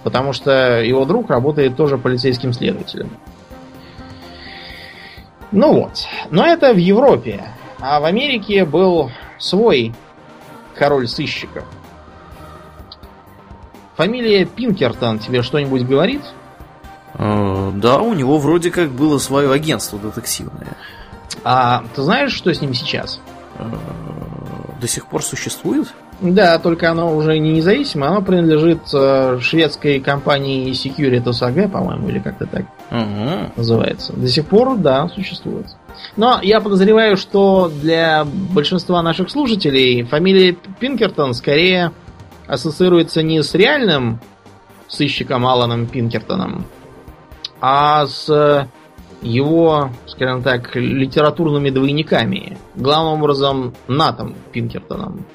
[0.03, 3.11] Потому что его друг работает тоже полицейским следователем.
[5.51, 6.07] Ну вот.
[6.31, 7.43] Но это в Европе.
[7.79, 9.93] А в Америке был свой
[10.75, 11.63] король сыщиков.
[13.95, 16.21] Фамилия Пинкертон тебе что-нибудь говорит?
[17.15, 20.77] Э, да, у него вроде как было свое агентство детективное.
[21.43, 23.19] А ты знаешь, что с ним сейчас?
[23.57, 23.65] Э,
[24.81, 25.93] до сих пор существует?
[26.21, 32.19] Да, только оно уже не независимо, оно принадлежит э, шведской компании Securitas AG, по-моему, или
[32.19, 33.51] как-то так угу.
[33.57, 34.13] называется.
[34.13, 35.67] До сих пор, да, существует.
[36.15, 41.91] Но я подозреваю, что для большинства наших слушателей фамилия Пинкертон скорее
[42.47, 44.19] ассоциируется не с реальным
[44.87, 46.65] сыщиком Аланом Пинкертоном,
[47.61, 48.67] а с
[49.21, 52.57] его, скажем так, литературными двойниками.
[52.75, 55.25] Главным образом Натом Пинкертоном.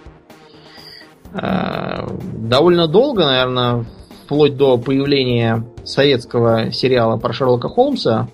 [1.33, 3.87] Э, довольно долго, наверное,
[4.25, 8.29] вплоть до появления советского сериала про Шерлока Холмса,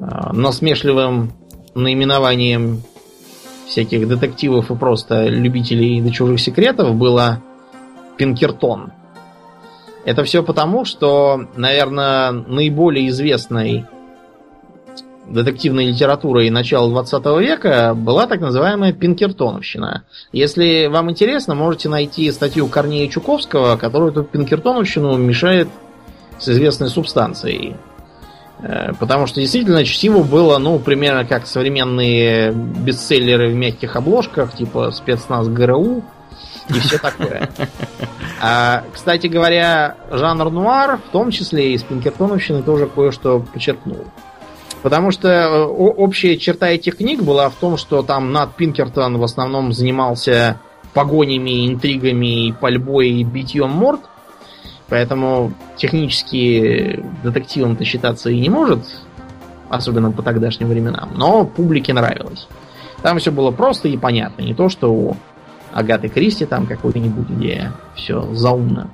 [0.00, 1.32] Э, насмешливым
[1.74, 2.82] наименованием
[3.66, 7.42] всяких детективов и просто любителей до чужих секретов было
[8.20, 8.92] Пинкертон.
[10.04, 13.86] Это все потому, что, наверное, наиболее известной
[15.26, 20.04] детективной литературой начала 20 века была так называемая Пинкертоновщина.
[20.32, 25.68] Если вам интересно, можете найти статью Корнея Чуковского, которая эту Пинкертоновщину мешает
[26.38, 27.74] с известной субстанцией.
[28.58, 34.90] Э, потому что действительно чтиво было, ну, примерно как современные бестселлеры в мягких обложках, типа
[34.90, 36.04] спецназ ГРУ
[36.68, 37.48] и все такое.
[38.42, 44.06] А, кстати говоря, жанр нуар, в том числе и из Пинкертоновщины, тоже кое-что почерпнул.
[44.82, 49.24] Потому что э, общая черта этих книг была в том, что там Над Пинкертон в
[49.24, 50.58] основном занимался
[50.94, 54.00] погонями, интригами, пальбой и битьем морд.
[54.88, 58.80] Поэтому технически детективом-то считаться и не может,
[59.68, 62.48] особенно по тогдашним временам, но публике нравилось.
[63.02, 64.42] Там все было просто и понятно.
[64.42, 65.16] Не то, что у
[65.72, 68.90] Агаты Кристи там какой-нибудь, где все заумно.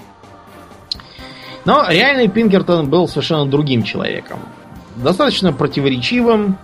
[1.64, 4.38] Но реальный Пинкертон был совершенно другим человеком.
[4.96, 6.58] Достаточно противоречивым,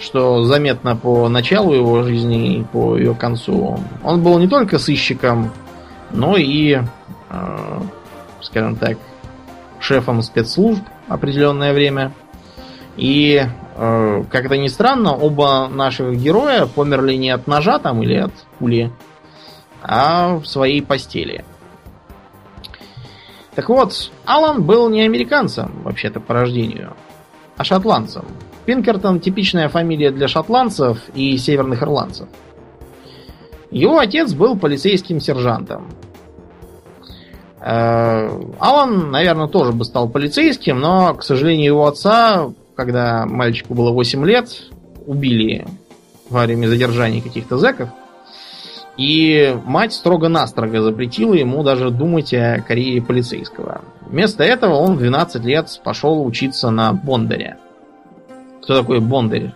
[0.00, 3.78] что заметно по началу его жизни и по ее концу.
[4.02, 5.52] Он был не только сыщиком,
[6.10, 6.80] но и,
[7.28, 7.80] э,
[8.40, 8.96] скажем так,
[9.78, 12.12] шефом спецслужб определенное время.
[12.96, 13.42] И,
[13.80, 18.92] как это ни странно, оба наших героя померли не от ножа там или от пули,
[19.82, 21.46] а в своей постели.
[23.54, 26.94] Так вот, Алан был не американцем, вообще-то, по рождению,
[27.56, 28.26] а шотландцем.
[28.66, 32.28] Пинкертон типичная фамилия для шотландцев и северных ирландцев.
[33.70, 35.88] Его отец был полицейским сержантом.
[37.60, 38.28] Э,
[38.58, 42.50] Алан, наверное, тоже бы стал полицейским, но, к сожалению, его отца,
[42.80, 44.48] когда мальчику было 8 лет,
[45.06, 45.66] убили
[46.30, 47.90] во время задержания каких-то зэков.
[48.96, 53.82] И мать строго-настрого запретила ему даже думать о карьере полицейского.
[54.02, 57.56] Вместо этого он в 12 лет пошел учиться на Бондаре.
[58.62, 59.52] Кто такой Бондарь?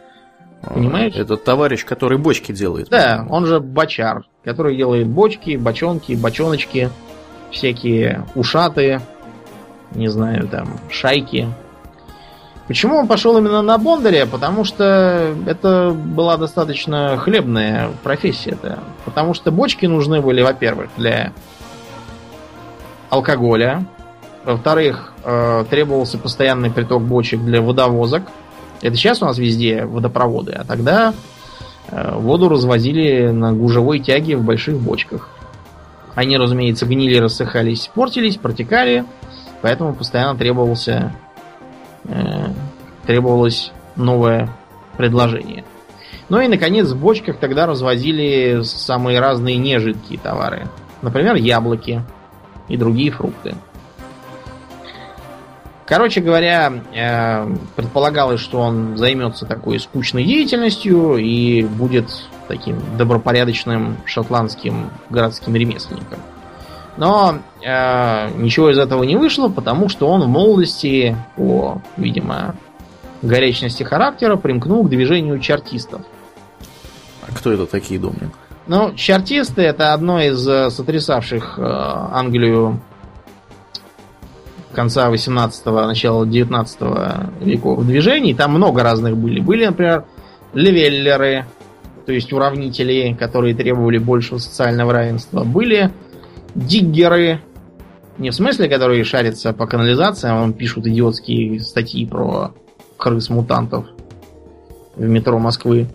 [0.63, 1.15] Понимаешь?
[1.15, 2.89] Это товарищ, который бочки делает.
[2.89, 6.91] Да, он же бочар, который делает бочки, бочонки, бочоночки,
[7.51, 9.01] всякие ушаты,
[9.95, 11.49] не знаю, там, шайки.
[12.67, 14.27] Почему он пошел именно на Бондаря?
[14.27, 18.79] Потому что это была достаточно хлебная профессия-то.
[19.05, 21.33] Потому что бочки нужны были, во-первых, для
[23.11, 23.85] алкоголя.
[24.45, 28.23] Во-вторых, э, требовался постоянный приток бочек для водовозок.
[28.81, 31.15] Это сейчас у нас везде водопроводы, а тогда
[31.89, 35.31] э, воду развозили на гужевой тяге в больших бочках.
[36.15, 39.05] Они, разумеется, гнили, рассыхались, портились, протекали,
[39.63, 41.15] поэтому постоянно требовался,
[42.05, 42.49] э,
[43.07, 44.49] требовалось новое
[44.97, 45.65] предложение.
[46.29, 50.69] Ну и, наконец, в бочках тогда развозили самые разные нежидкие товары.
[51.03, 52.03] Например, яблоки
[52.69, 53.55] и другие фрукты.
[55.87, 62.07] Короче говоря, э, предполагалось, что он займется такой скучной деятельностью и будет
[62.49, 66.21] таким добропорядочным шотландским городским ремесленником.
[66.97, 72.55] Но э, ничего из этого не вышло, потому что он в молодости, по, видимо,
[73.23, 76.03] горячности характера, примкнул к движению чартистов.
[77.27, 78.31] А кто это такие, Домнин?
[78.67, 82.81] Ну, чартисты это одно из э, сотрясавших э, Англию
[84.73, 86.81] конца 18-го, начала 19
[87.41, 88.35] веков движений.
[88.35, 89.41] Там много разных были.
[89.41, 90.05] Были, например,
[90.53, 91.47] левеллеры,
[92.07, 95.45] то есть уравнители, которые требовали большего социального равенства.
[95.45, 95.91] Были
[96.55, 97.41] диггеры,
[98.19, 102.53] не в смысле, которые шарятся по канализациям, а пишут идиотские статьи про
[102.97, 103.87] крыс-мутантов
[104.97, 105.89] в метро Москвы.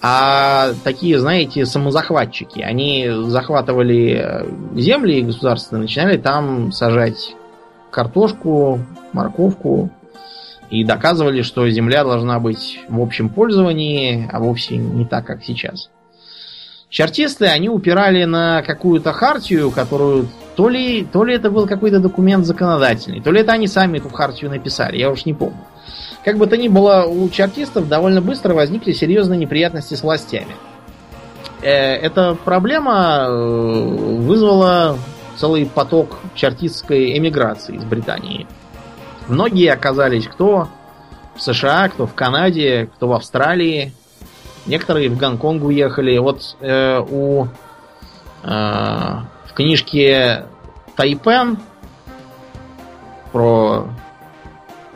[0.00, 2.60] А такие, знаете, самозахватчики.
[2.60, 7.34] Они захватывали земли государственные, начинали там сажать
[7.90, 8.80] картошку,
[9.12, 9.90] морковку
[10.68, 15.90] и доказывали, что земля должна быть в общем пользовании, а вовсе не так, как сейчас.
[16.94, 22.46] Чартисты, они упирали на какую-то хартию, которую то ли, то ли это был какой-то документ
[22.46, 25.58] законодательный, то ли это они сами эту хартию написали, я уж не помню.
[26.24, 30.54] Как бы то ни было, у чартистов довольно быстро возникли серьезные неприятности с властями.
[31.62, 34.96] Э, эта проблема э, вызвала
[35.36, 38.46] целый поток чартистской эмиграции из Британии.
[39.26, 40.68] Многие оказались кто
[41.34, 43.92] в США, кто в Канаде, кто в Австралии.
[44.66, 46.16] Некоторые в Гонконг уехали.
[46.18, 50.46] Вот э, у э, в книжке
[50.96, 51.58] Тайпен
[53.32, 53.88] про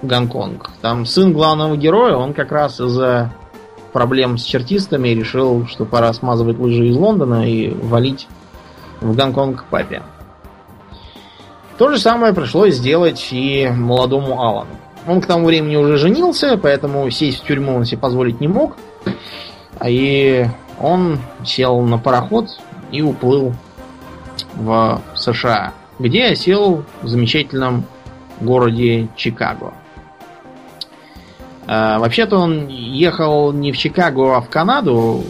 [0.03, 0.71] Гонконг.
[0.81, 3.33] Там сын главного героя, он как раз из-за
[3.93, 8.29] проблем с чертистами решил, что пора смазывать лыжи из Лондона и валить
[9.01, 10.03] в Гонконг к папе.
[11.79, 14.71] То же самое пришлось сделать и молодому Алану.
[15.07, 18.77] Он к тому времени уже женился, поэтому сесть в тюрьму он себе позволить не мог.
[19.87, 20.47] И
[20.81, 22.49] он сел на пароход
[22.91, 23.55] и уплыл
[24.55, 27.85] в США, где осел в замечательном
[28.41, 29.75] городе Чикаго.
[31.67, 35.23] А, вообще-то он ехал не в Чикаго, а в Канаду,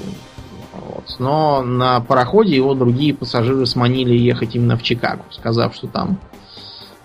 [0.73, 6.19] вот, но на пароходе его другие пассажиры сманили ехать именно в Чикаго, сказав, что там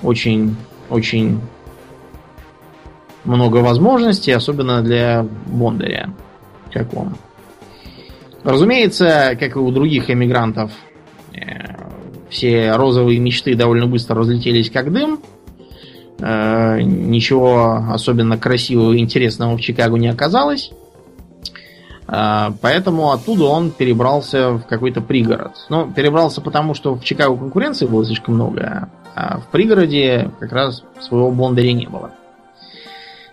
[0.04, 0.56] очень,
[0.90, 1.42] очень
[3.24, 6.10] много возможностей, особенно для Бондаря,
[6.72, 7.16] как он.
[8.44, 10.72] Разумеется, как и у других эмигрантов,
[11.34, 11.76] э,
[12.30, 15.20] все розовые мечты довольно быстро разлетелись как дым.
[16.20, 20.72] Э, ничего особенно красивого и интересного в Чикаго не оказалось.
[22.06, 25.54] А, поэтому оттуда он перебрался в какой-то пригород.
[25.70, 30.84] Ну, перебрался потому, что в Чикаго конкуренции было слишком много, а в пригороде как раз
[31.00, 32.12] своего Бондаря не было.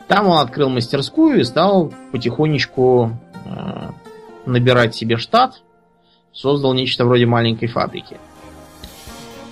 [0.08, 3.12] Там он открыл мастерскую и стал потихонечку
[3.44, 3.90] э,
[4.46, 5.62] набирать себе штат,
[6.32, 8.16] создал нечто вроде маленькой фабрики.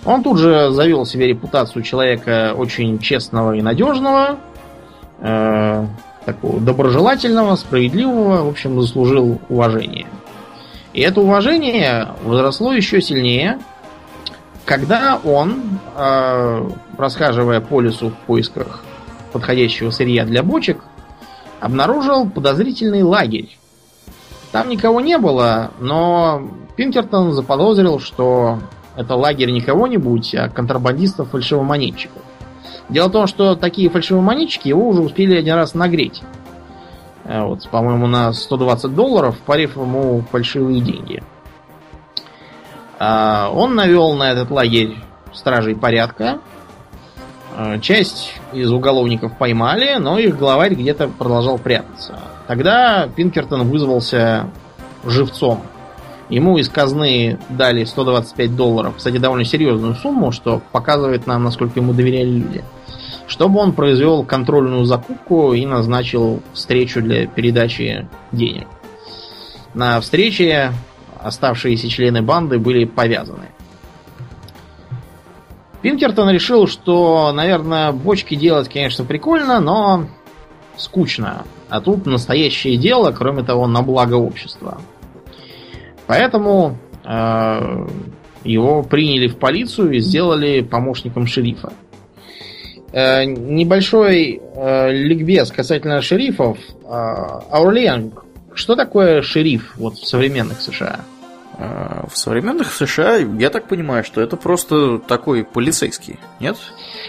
[0.05, 4.39] Он тут же завел себе репутацию человека очень честного и надежного,
[5.21, 5.87] э,
[6.25, 10.07] такого доброжелательного, справедливого, в общем, заслужил уважение.
[10.93, 13.59] И это уважение возросло еще сильнее,
[14.65, 18.85] когда он, э, расхаживая по лесу в поисках
[19.33, 20.83] подходящего сырья для бочек,
[21.61, 23.58] обнаружил подозрительный лагерь.
[24.53, 28.59] Там никого не было, но Пинкертон заподозрил, что
[28.97, 32.23] это лагерь не кого-нибудь, а контрабандистов-фальшивомонетчиков.
[32.89, 36.23] Дело в том, что такие фальшивомонетчики его уже успели один раз нагреть.
[37.25, 41.23] Э, вот, по-моему, на 120 долларов, парив ему фальшивые деньги.
[42.99, 44.97] А, он навел на этот лагерь
[45.33, 46.39] стражей порядка.
[47.57, 52.19] А, часть из уголовников поймали, но их главарь где-то продолжал прятаться.
[52.49, 54.49] Тогда Пинкертон вызвался
[55.05, 55.63] живцом.
[56.31, 61.93] Ему из казны дали 125 долларов, кстати, довольно серьезную сумму, что показывает нам, насколько ему
[61.93, 62.65] доверяли люди.
[63.27, 68.67] Чтобы он произвел контрольную закупку и назначил встречу для передачи денег.
[69.75, 70.73] На встрече
[71.23, 73.51] оставшиеся члены банды были повязаны.
[75.83, 80.07] Пинкертон решил, что, наверное, бочки делать, конечно, прикольно, но
[80.79, 81.45] скучно.
[81.69, 84.81] А тут настоящее дело, кроме того, на благо общества.
[86.07, 87.87] Поэтому э,
[88.45, 91.73] его приняли в полицию и сделали помощником шерифа.
[92.93, 96.59] Э, небольшой э, ликбез касательно шерифов.
[96.85, 96.89] Э,
[97.51, 98.13] Аурлиан,
[98.55, 101.01] что такое шериф вот в современных США?
[101.59, 106.57] Э, в современных США, я так понимаю, что это просто такой полицейский, нет?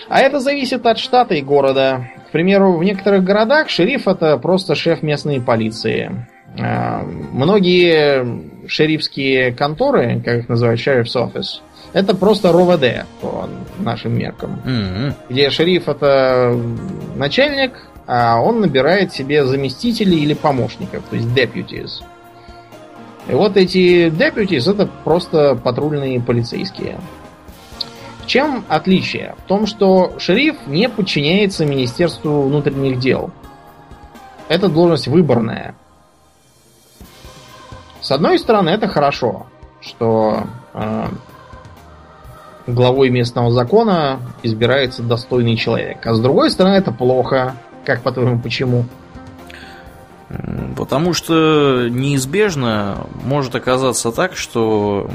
[0.10, 2.10] А это зависит от штата и города.
[2.30, 6.28] К примеру, в некоторых городах шериф это просто шеф местной полиции.
[6.60, 11.62] Э, многие шерифские конторы, как их называют, sheriff's office,
[11.92, 13.50] это просто РОВД по
[13.80, 14.62] нашим меркам.
[14.64, 15.14] Mm-hmm.
[15.30, 16.56] Где шериф это
[17.16, 17.72] начальник,
[18.06, 22.04] а он набирает себе заместителей или помощников, то есть deputies.
[23.28, 27.00] И вот эти deputies это просто патрульные полицейские.
[28.30, 29.34] Чем отличие?
[29.40, 33.32] В том, что шериф не подчиняется Министерству внутренних дел.
[34.48, 35.74] Это должность выборная.
[38.02, 39.48] С одной стороны, это хорошо,
[39.82, 40.44] что
[40.76, 41.08] э,
[42.68, 46.06] главой местного закона избирается достойный человек.
[46.06, 47.56] А с другой стороны, это плохо.
[47.84, 48.86] Как по-твоему, почему?
[50.78, 55.10] Потому что неизбежно может оказаться так, что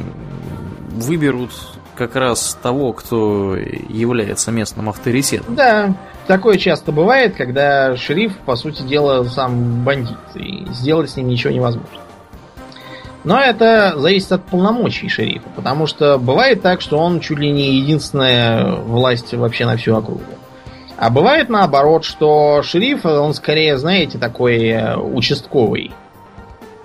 [0.97, 1.53] выберут
[1.97, 5.55] как раз того, кто является местным авторитетом.
[5.55, 5.95] Да,
[6.27, 11.53] такое часто бывает, когда шериф, по сути дела, сам бандит, и сделать с ним ничего
[11.53, 12.01] невозможно.
[13.25, 17.79] Но это зависит от полномочий шерифа, потому что бывает так, что он чуть ли не
[17.79, 20.23] единственная власть вообще на всю округу.
[20.97, 25.93] А бывает наоборот, что шериф, он скорее, знаете, такой э, участковый.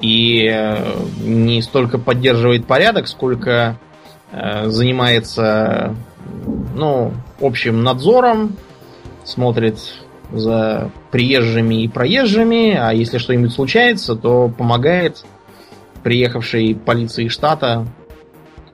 [0.01, 0.77] И э,
[1.19, 3.77] не столько поддерживает порядок, сколько
[4.31, 5.95] занимается,
[6.75, 8.55] ну, общим надзором,
[9.23, 9.79] смотрит
[10.31, 15.25] за приезжими и проезжими, а если что-нибудь случается, то помогает
[16.03, 17.87] приехавшей полиции штата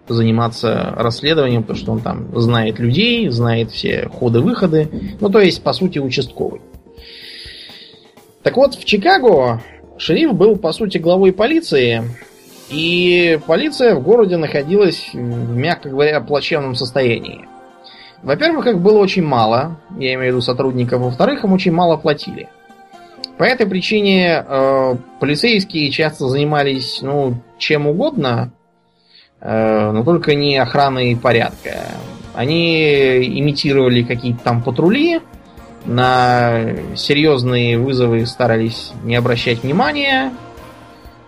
[0.07, 4.89] заниматься расследованием, потому что он там знает людей, знает все ходы-выходы.
[5.19, 6.61] Ну, то есть, по сути, участковый.
[8.43, 9.63] Так вот, в Чикаго
[9.97, 12.03] шериф был, по сути, главой полиции,
[12.69, 17.47] и полиция в городе находилась, мягко говоря, в плачевном состоянии.
[18.23, 22.49] Во-первых, их было очень мало, я имею в виду сотрудников, во-вторых, им очень мало платили.
[23.37, 28.51] По этой причине э, полицейские часто занимались, ну, чем угодно,
[29.47, 31.83] Э, но только не охраны порядка.
[32.33, 35.21] Они имитировали какие-то там патрули,
[35.85, 36.63] на
[36.95, 40.33] серьезные вызовы старались не обращать внимания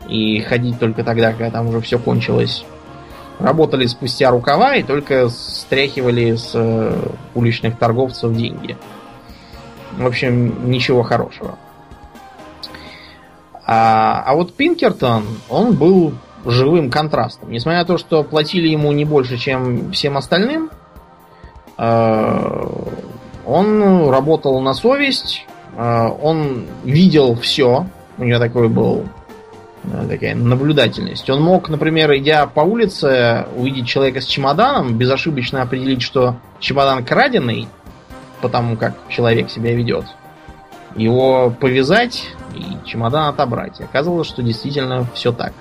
[0.08, 2.66] и ходить только тогда, когда там уже все кончилось.
[3.40, 8.76] Работали спустя рукава и только стряхивали с э, уличных торговцев деньги.
[9.98, 11.58] В общем, ничего хорошего.
[13.66, 16.14] А, а вот Пинкертон, он был
[16.46, 17.52] живым контрастом.
[17.52, 20.72] Несмотря на то, что платили ему не больше, чем всем остальным,
[21.78, 22.68] э,
[23.46, 25.46] он работал на совесть,
[25.76, 27.86] э, он видел все,
[28.18, 29.04] у него такой был
[30.08, 31.30] такая наблюдательность.
[31.30, 37.68] Он мог, например, идя по улице, увидеть человека с чемоданом, безошибочно определить, что чемодан краденый,
[38.42, 40.06] потому как человек себя ведет,
[40.96, 43.80] его повязать и чемодан отобрать.
[43.80, 45.54] И оказывалось, что действительно все так.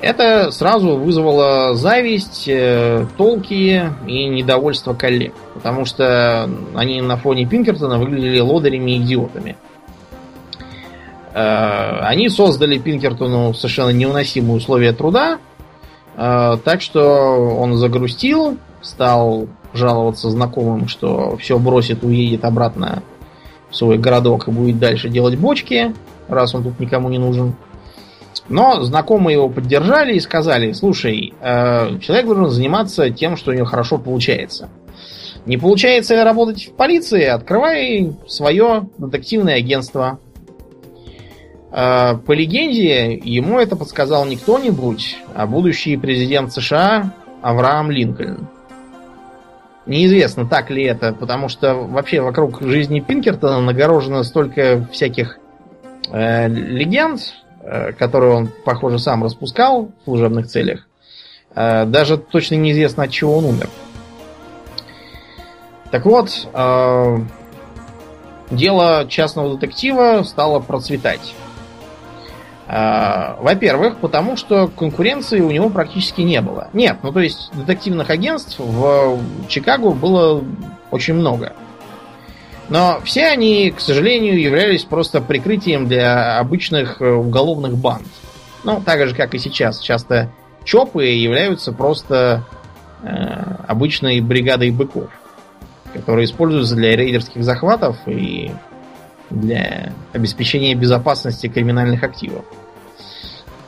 [0.00, 5.32] Это сразу вызвало зависть, э, толки и недовольство коллег.
[5.54, 9.56] Потому что они на фоне Пинкертона выглядели лодырями и идиотами.
[11.34, 15.40] Э, они создали Пинкертону совершенно невыносимые условия труда,
[16.16, 23.02] э, так что он загрустил, стал жаловаться знакомым, что все бросит, уедет обратно
[23.68, 25.92] в свой городок и будет дальше делать бочки,
[26.28, 27.56] раз он тут никому не нужен.
[28.48, 33.66] Но знакомые его поддержали и сказали, слушай, э, человек должен заниматься тем, что у него
[33.66, 34.68] хорошо получается.
[35.46, 40.20] Не получается работать в полиции, открывай свое детективное агентство.
[41.74, 47.12] Э, по легенде, ему это подсказал не кто-нибудь, а будущий президент США
[47.42, 48.48] Авраам Линкольн.
[49.86, 55.38] Неизвестно, так ли это, потому что вообще вокруг жизни Пинкертона нагорожено столько всяких
[56.10, 57.20] э, легенд,
[57.66, 60.86] Э, которую он, похоже, сам распускал в служебных целях,
[61.54, 63.70] э, даже точно неизвестно, от чего он умер.
[65.90, 67.18] Так вот, э,
[68.50, 71.34] дело частного детектива стало процветать.
[72.66, 76.68] Во-первых, потому что конкуренции у него практически не было.
[76.72, 80.42] Нет, ну то есть детективных агентств в Чикаго было
[80.90, 81.52] очень много.
[82.68, 88.06] Но все они, к сожалению, являлись просто прикрытием для обычных э, уголовных банд.
[88.64, 89.80] Ну, так же, как и сейчас.
[89.80, 90.30] Часто
[90.64, 92.44] ЧОПы являются просто
[93.02, 93.08] э,
[93.68, 95.10] обычной бригадой быков,
[95.92, 98.50] которые используются для рейдерских захватов и
[99.30, 102.44] для обеспечения безопасности криминальных активов.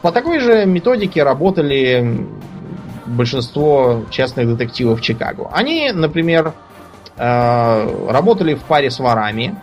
[0.03, 2.27] По такой же методике работали
[3.07, 5.49] большинство частных детективов Чикаго.
[5.53, 6.53] Они, например,
[7.19, 9.57] Э, работали в паре с ворами.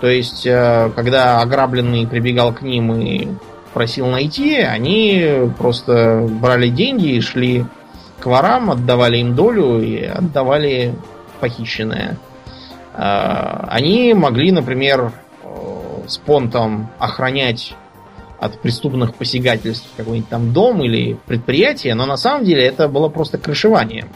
[0.00, 3.28] То есть, э, когда ограбленный прибегал к ним и
[3.72, 7.64] просил найти, они просто брали деньги и шли
[8.18, 10.94] к ворам, отдавали им долю и отдавали
[11.38, 12.16] похищенное.
[12.94, 15.12] Э, они могли, например,
[16.06, 17.74] с понтом охранять
[18.38, 23.38] от преступных посягательств какой-нибудь там дом или предприятие, но на самом деле это было просто
[23.38, 24.06] крышевание.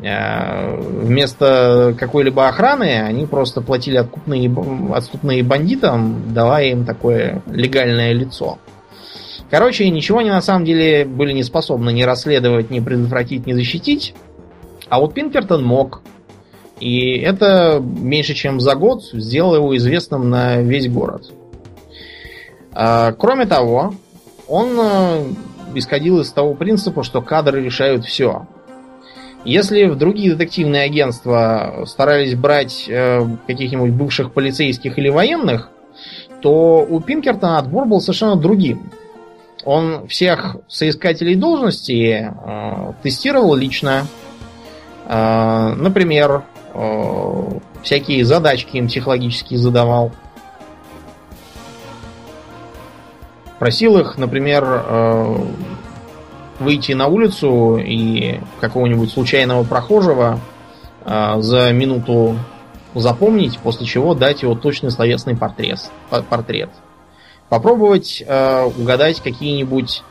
[0.00, 4.50] Э, вместо какой-либо охраны они просто платили откупные,
[4.94, 8.58] отступные бандитам, давая им такое легальное лицо.
[9.50, 14.14] Короче, ничего они на самом деле были не способны ни расследовать, ни предотвратить, ни защитить.
[14.88, 16.02] А вот Пинкертон мог.
[16.80, 21.32] И это меньше чем за год сделало его известным на весь город.
[22.72, 23.94] А, кроме того,
[24.46, 25.24] он э,
[25.74, 28.46] исходил из того принципа, что кадры решают все.
[29.44, 35.70] Если в другие детективные агентства старались брать э, каких-нибудь бывших полицейских или военных,
[36.40, 38.90] то у Пинкертона отбор был совершенно другим.
[39.64, 44.06] Он всех соискателей должности э, тестировал лично.
[45.06, 46.44] Э, например,
[47.82, 50.12] всякие задачки им психологические задавал.
[53.58, 55.36] Просил их, например, э,
[56.60, 60.38] выйти на улицу и какого-нибудь случайного прохожего
[61.04, 62.36] э, за минуту
[62.94, 65.80] запомнить, после чего дать его точный словесный портрет.
[66.28, 66.70] портрет.
[67.48, 70.02] Попробовать э, угадать какие-нибудь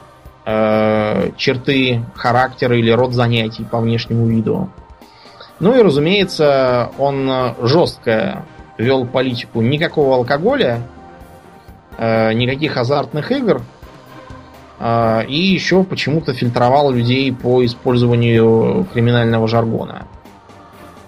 [0.46, 4.70] э, черты характера или род занятий по внешнему виду.
[5.60, 8.46] Ну и, разумеется, он жестко
[8.78, 10.82] вел политику никакого алкоголя,
[11.98, 13.62] э, никаких азартных игр–
[14.80, 20.08] а, и еще почему-то фильтровал людей по использованию криминального жаргона.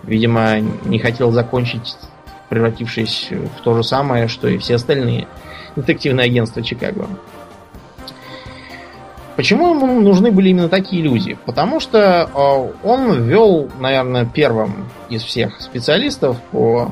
[0.04, 1.96] Видимо, не хотел закончить,
[2.50, 5.28] превратившись в то же самое, что и все остальные
[5.76, 7.08] детективные агентства Чикаго.
[9.40, 11.38] Почему ему нужны были именно такие люди?
[11.46, 16.92] Потому что а, он ввел, наверное, первым из всех специалистов по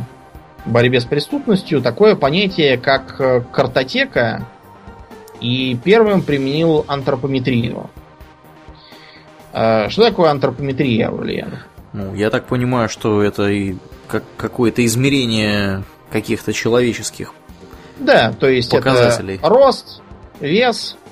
[0.66, 4.48] борьбе с преступностью такое понятие, как э, картотека
[5.42, 7.90] и первым применил антропометрию.
[9.52, 11.60] А, что такое антропометрия, Аурлиен?
[11.92, 13.76] Ну, я так понимаю, что это и
[14.08, 17.34] как какое-то измерение каких-то человеческих
[18.00, 19.36] да, то есть показателей.
[19.36, 20.02] это рост,
[20.40, 21.07] вес, э,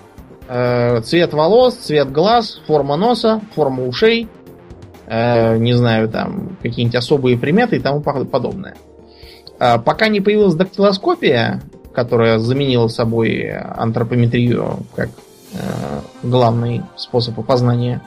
[0.48, 4.28] цвет волос, цвет глаз, форма носа, форма ушей,
[5.08, 8.76] э, не знаю, там какие-нибудь особые приметы и тому подобное.
[9.60, 11.62] А, пока не появилась дактилоскопия,
[11.93, 15.10] которая заменила собой антропометрию как
[15.54, 15.58] э,
[16.24, 18.02] главный способ опознания.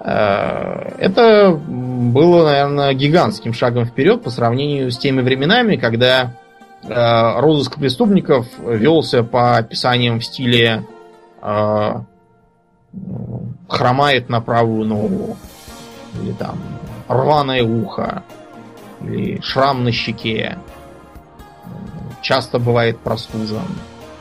[0.00, 6.32] Э, это было, наверное, гигантским шагом вперед по сравнению с теми временами, когда
[6.82, 10.99] э, розыск преступников велся по описаниям в стиле э,
[13.68, 15.36] хромает на правую ногу,
[16.20, 16.58] или там
[17.08, 18.24] рваное ухо,
[19.00, 20.58] или шрам на щеке,
[22.22, 23.66] часто бывает простужен.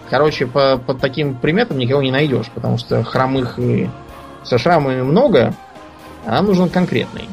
[0.10, 3.90] Короче, по, по таким приметам никого не найдешь, потому что хромых и
[4.44, 5.54] со шрамами много,
[6.26, 7.30] а нам нужен конкретный.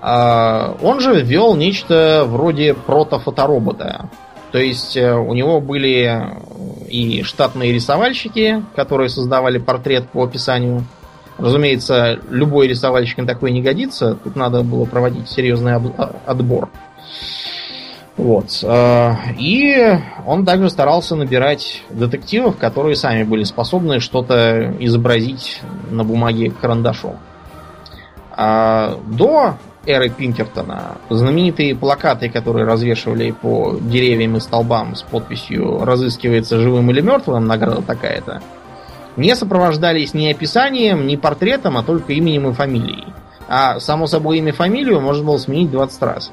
[0.00, 4.08] А, он же ввел нечто вроде протофоторобота.
[4.52, 6.32] То есть э, у него были
[6.88, 10.84] и штатные рисовальщики, которые создавали портрет по описанию.
[11.36, 14.14] Разумеется, любой рисовальщик на такой не годится.
[14.24, 15.74] Тут надо было проводить серьезный
[16.26, 16.68] отбор.
[18.16, 18.46] Вот.
[18.64, 19.96] Э, и
[20.26, 27.18] он также старался набирать детективов, которые сами были способны что-то изобразить на бумаге карандашом.
[28.32, 29.54] А до
[29.88, 37.00] эры Пинкертона знаменитые плакаты, которые развешивали по деревьям и столбам с подписью «Разыскивается живым или
[37.00, 38.42] мертвым, награда такая-то»,
[39.16, 43.06] не сопровождались ни описанием, ни портретом, а только именем и фамилией.
[43.48, 46.30] А само собой имя и фамилию можно было сменить 20 раз.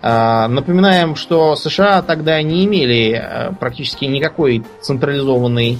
[0.00, 5.78] А, напоминаем, что США тогда не имели э, практически никакой централизованной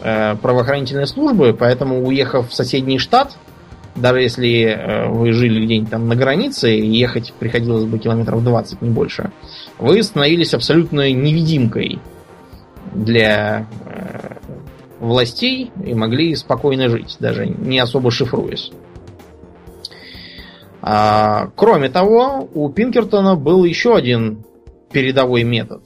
[0.00, 3.36] э, правоохранительной службы, поэтому, уехав в соседний штат,
[4.00, 8.82] даже если э, вы жили где-нибудь там на границе, и ехать приходилось бы километров 20,
[8.82, 9.30] не больше,
[9.78, 11.98] вы становились абсолютно невидимкой
[12.94, 13.66] для
[15.00, 18.72] властей и могли спокойно жить, даже не особо шифруясь.
[20.80, 24.44] А, кроме того, у Пинкертона был еще один
[24.92, 25.82] передовой метод.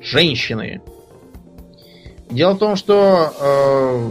[0.00, 0.82] Женщины.
[2.30, 4.10] Дело в том, что э,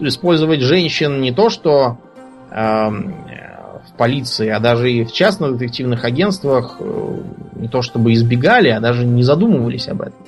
[0.00, 2.11] использовать женщин не то, что э,
[2.54, 7.18] в полиции, а даже и в частных детективных агентствах э,
[7.56, 10.20] не то чтобы избегали, а даже не задумывались об этом.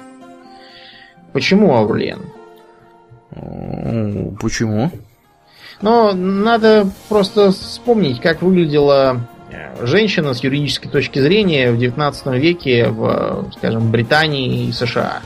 [1.32, 2.20] Почему, Аурлиен?
[4.40, 4.90] Почему?
[5.80, 9.20] Но надо просто вспомнить, как выглядела
[9.50, 15.20] э, женщина с юридической точки зрения в 19 веке в, скажем, Британии и США.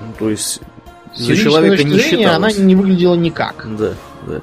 [0.00, 0.60] Ну, то есть
[1.14, 3.66] с за человека не зрения она не выглядела никак.
[3.78, 3.92] Да,
[4.26, 4.40] да.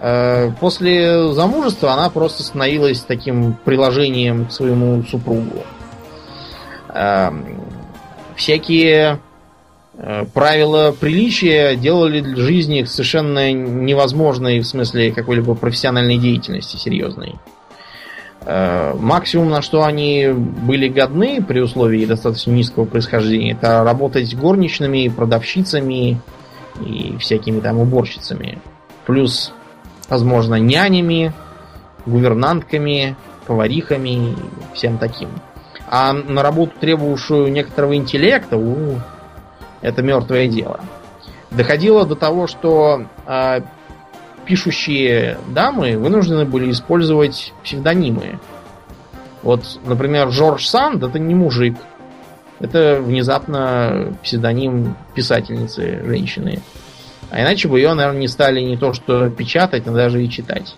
[0.00, 5.64] Э, после замужества она просто становилась таким приложением к своему супругу.
[6.94, 7.60] Эм,
[8.36, 9.20] всякие
[10.00, 17.34] Э, правила приличия делали для жизни совершенно невозможной в смысле какой-либо профессиональной деятельности серьезной.
[18.42, 25.08] Э, максимум, на что они были годны при условии достаточно низкого происхождения, это работать горничными,
[25.08, 26.20] продавщицами
[26.86, 28.60] и всякими там уборщицами.
[29.04, 29.52] Плюс,
[30.08, 31.32] возможно, нянями,
[32.06, 34.36] гувернантками, поварихами,
[34.74, 35.28] всем таким.
[35.86, 38.98] А на работу, требующую некоторого интеллекта, у
[39.80, 40.80] это мертвое дело.
[41.50, 43.60] Доходило до того, что э,
[44.44, 48.38] пишущие дамы вынуждены были использовать псевдонимы.
[49.42, 51.76] Вот, например, Жорж Санд это не мужик.
[52.60, 56.60] Это внезапно псевдоним писательницы, женщины.
[57.30, 60.76] А иначе бы ее, наверное, не стали не то что печатать, но даже и читать.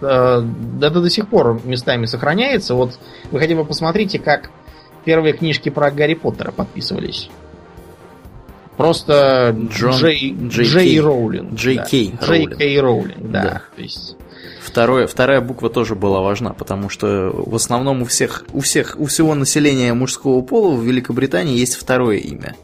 [0.00, 0.42] Это
[1.00, 2.74] до сих пор местами сохраняется.
[2.74, 2.98] Вот
[3.30, 4.50] вы хотя бы посмотрите, как
[5.04, 7.28] первые книжки про Гарри Поттера подписывались.
[8.76, 11.54] Просто Джон, Джей, Джей, Джей Роулинг.
[11.54, 11.84] Джей да.
[11.84, 13.42] Кей Джей Кей Роулинг, да.
[13.42, 13.62] да.
[13.74, 14.16] То есть...
[14.62, 19.06] Второе, вторая буква тоже была важна, потому что в основном у всех, у всех, у
[19.06, 22.54] всего населения мужского пола в Великобритании есть второе имя.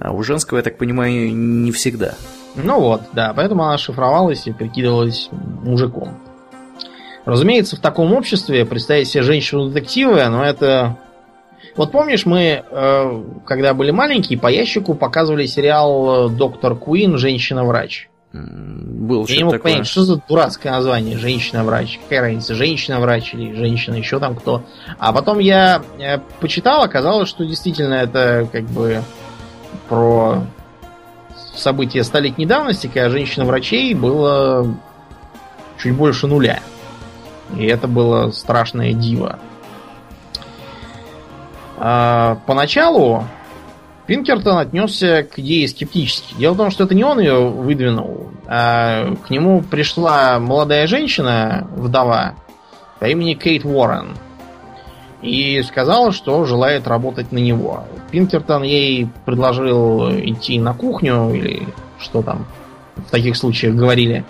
[0.00, 2.14] А у женского, я так понимаю, не всегда.
[2.54, 6.18] Ну вот, да, поэтому она шифровалась и прикидывалась мужиком.
[7.24, 10.96] Разумеется, в таком обществе представить себе женщину-детектива, но это
[11.76, 17.18] вот помнишь, мы, э, когда были маленькие, по ящику показывали сериал э, «Доктор Куин.
[17.18, 18.08] Женщина-врач».
[18.32, 19.72] Был Я не мог такое.
[19.72, 22.00] понять, что за дурацкое название «Женщина-врач».
[22.02, 24.64] Какая разница, женщина-врач или женщина, еще там кто.
[24.98, 29.02] А потом я э, почитал, оказалось, что действительно это как бы
[29.88, 30.44] про
[31.54, 34.74] события столетней давности, когда женщин-врачей было
[35.78, 36.60] чуть больше нуля.
[37.56, 39.38] И это было страшное диво.
[41.78, 43.24] А, поначалу
[44.06, 46.34] Пинкертон отнесся к идее скептически.
[46.38, 51.68] Дело в том, что это не он ее выдвинул, а к нему пришла молодая женщина,
[51.76, 52.34] вдова,
[53.00, 54.16] по имени Кейт Уоррен.
[55.22, 57.84] И сказала, что желает работать на него.
[58.10, 62.46] Пинкертон ей предложил идти на кухню или что там
[62.96, 64.24] в таких случаях говорили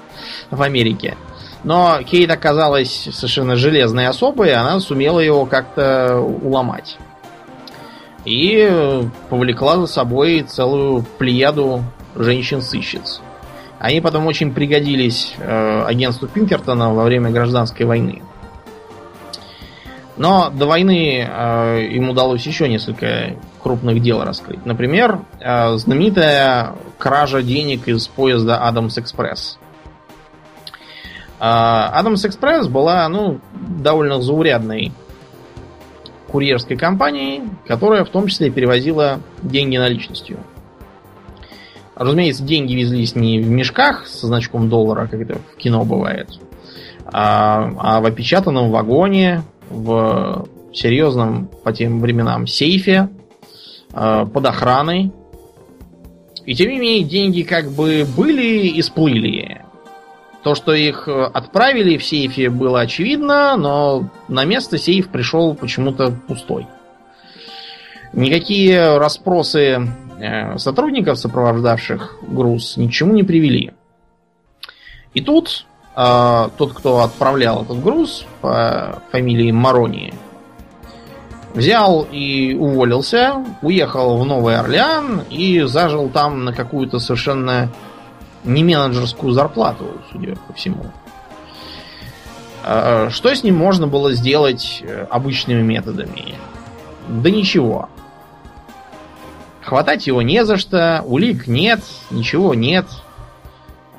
[0.51, 1.17] в Америке.
[1.65, 6.97] Но Кейт оказалась совершенно железной особой, и она сумела его как-то уломать.
[8.25, 8.71] И
[9.29, 11.83] повлекла за собой целую плеяду
[12.15, 13.21] женщин-сыщиц.
[13.79, 18.23] Они потом очень пригодились э, агентству Пинкертона во время гражданской войны.
[20.19, 24.67] Но до войны э, им удалось еще несколько крупных дел раскрыть.
[24.67, 29.59] Например, э, знаменитая кража денег из поезда Адамс Экспресс.
[31.39, 34.93] Адамс Экспресс была, ну, довольно заурядной
[36.29, 40.39] курьерской компанией, которая в том числе перевозила деньги наличностью.
[41.95, 46.29] Разумеется, деньги везлись не в мешках со значком доллара, как это в кино бывает,
[47.07, 53.09] а, а в опечатанном вагоне, в серьезном по тем временам сейфе,
[53.93, 55.13] а, под охраной.
[56.47, 59.63] И тем не менее, деньги как бы были и сплыли.
[60.43, 66.67] То, что их отправили в сейфе, было очевидно, но на место сейф пришел почему-то пустой.
[68.15, 69.89] Никакие расспросы
[70.21, 73.73] Э, сотрудников, сопровождавших груз, ни к чему не привели.
[75.15, 75.67] И тут
[75.99, 80.15] э, тот, кто отправлял этот груз по фамилии Марони,
[81.55, 87.71] взял и уволился, уехал в Новый Орлеан и зажил там на какую-то совершенно
[88.45, 90.87] не менеджерскую зарплату, судя по всему.
[92.65, 96.35] Э, что с ним можно было сделать э, обычными методами?
[97.09, 97.89] Да ничего.
[99.63, 101.81] Хватать его не за что, улик нет,
[102.11, 102.87] ничего нет.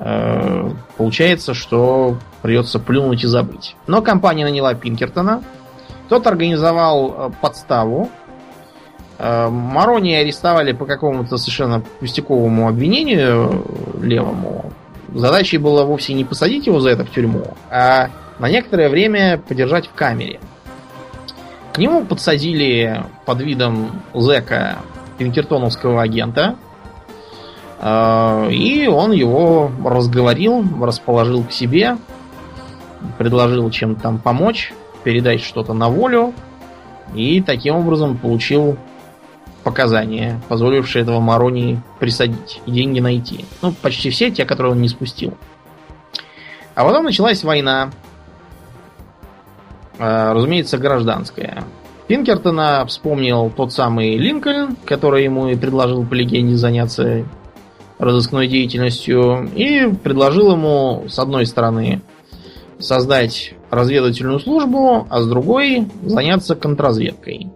[0.00, 3.76] Э, получается, что придется плюнуть и забыть.
[3.86, 5.42] Но компания наняла Пинкертона.
[6.08, 8.08] Тот организовал э, подставу.
[9.18, 13.64] Э, Марони арестовали по какому-то совершенно пустяковому обвинению
[14.00, 14.72] левому.
[15.14, 19.86] Задачей было вовсе не посадить его за это в тюрьму, а на некоторое время подержать
[19.88, 20.40] в камере.
[21.72, 24.78] К нему подсадили под видом зэка
[25.18, 26.56] пинкертоновского агента.
[27.80, 31.96] А, и он его разговорил, расположил к себе,
[33.16, 34.72] предложил чем-то там помочь,
[35.02, 36.34] передать что-то на волю.
[37.14, 38.76] И таким образом получил
[39.64, 43.46] показания, позволившие этого Марони присадить и деньги найти.
[43.62, 45.34] Ну, почти все те, которые он не спустил.
[46.74, 47.90] А потом началась война.
[49.98, 51.64] А, разумеется, гражданская.
[52.06, 57.24] Пинкертона вспомнил тот самый Линкольн, который ему и предложил по легенде заняться
[58.00, 62.00] разыскной деятельностью, и предложил ему, с одной стороны,
[62.78, 67.48] создать разведывательную службу, а с другой заняться контрразведкой.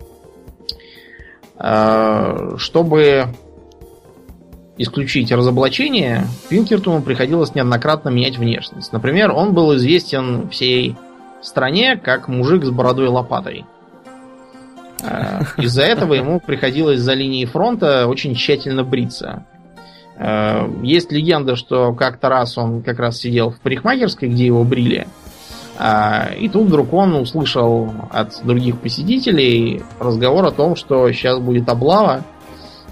[1.57, 3.29] А, чтобы
[4.77, 8.93] исключить разоблачение, Пинкертону приходилось неоднократно менять внешность.
[8.93, 10.97] Например, он был известен всей
[11.43, 13.65] стране как мужик с бородой лопатой.
[15.03, 19.47] Э, из-за этого ему приходилось за линией фронта очень тщательно бриться.
[20.17, 25.07] Э, есть легенда, что как-то раз он как раз сидел в парикмахерской, где его брили.
[25.79, 31.69] Э, и тут вдруг он услышал от других посетителей разговор о том, что сейчас будет
[31.69, 32.25] облава.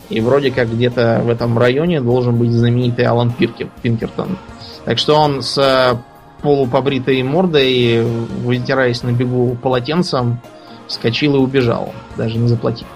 [0.08, 4.36] И вроде как где-то в этом районе должен быть знаменитый Алан Пиркер, Пинкертон.
[4.84, 5.96] Так что он с
[6.42, 10.40] полупобритой мордой, вытираясь на бегу полотенцем,
[10.88, 12.88] вскочил и убежал, даже не заплатив.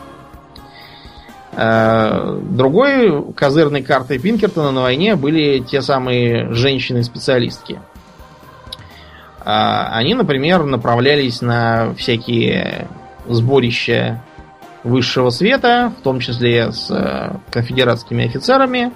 [1.59, 7.81] Э, другой козырной картой Пинкертона на войне были те самые женщины-специалистки.
[9.41, 12.89] Э, они, например, направлялись на всякие
[13.27, 14.23] сборища
[14.85, 18.93] высшего света, в том числе с э, конфедератскими офицерами,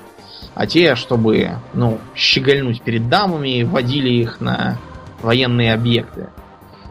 [0.54, 4.76] а те, чтобы ну, щегольнуть перед дамами, водили их на
[5.22, 6.28] военные объекты.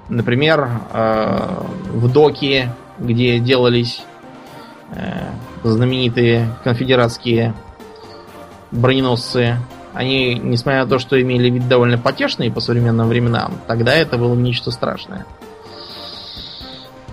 [0.08, 4.02] Например, в доке, где делались
[5.64, 7.54] знаменитые конфедератские
[8.72, 9.58] броненосцы,
[9.94, 14.36] они, несмотря на то, что имели вид довольно потешный по современным временам, тогда это было
[14.36, 15.26] нечто страшное.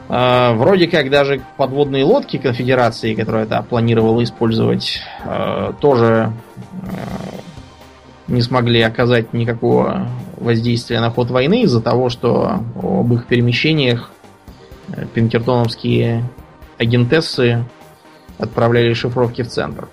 [0.08, 5.02] Э, вроде как даже подводные лодки конфедерации, которые это планировала использовать,
[5.80, 6.32] тоже
[8.28, 14.10] не смогли оказать никакого воздействия на ход войны из-за того, что об их перемещениях
[14.88, 16.24] э, пинкертоновские
[16.78, 17.64] агентессы
[18.38, 19.88] отправляли шифровки в центр.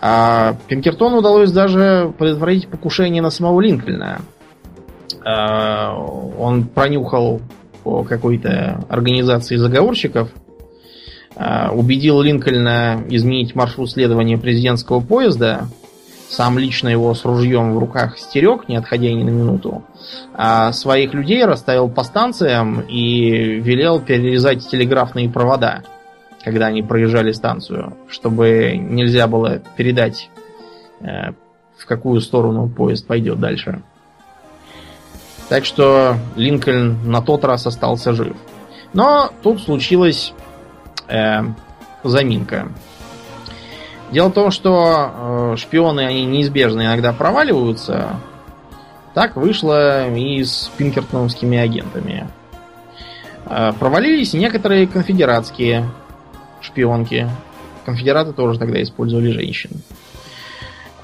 [0.00, 4.22] А Пинкертону удалось даже предотвратить покушение на самого Линкольна.
[5.24, 7.40] А, он пронюхал
[7.82, 10.30] по какой-то организации заговорщиков,
[11.36, 15.68] а, убедил Линкольна изменить маршрут следования президентского поезда,
[16.30, 19.82] сам лично его с ружьем в руках стерег, не отходя ни на минуту,
[20.32, 25.82] а своих людей расставил по станциям и велел перерезать телеграфные провода,
[26.44, 30.30] когда они проезжали станцию, чтобы нельзя было передать,
[31.00, 31.32] э,
[31.76, 33.82] в какую сторону поезд пойдет дальше.
[35.48, 38.36] Так что Линкольн на тот раз остался жив.
[38.92, 40.32] Но тут случилась
[41.08, 41.40] э,
[42.04, 42.68] заминка.
[44.10, 48.16] Дело в том, что э, шпионы, они неизбежно иногда проваливаются.
[49.14, 52.28] Так вышло и с пинкертоновскими агентами.
[53.46, 55.88] Э, провалились некоторые конфедератские
[56.60, 57.28] шпионки.
[57.84, 59.70] Конфедераты тоже тогда использовали женщин.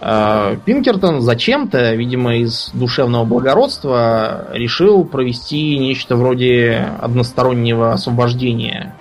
[0.01, 8.97] Э, Пинкертон зачем-то, видимо, из душевного благородства, решил провести нечто вроде одностороннего освобождения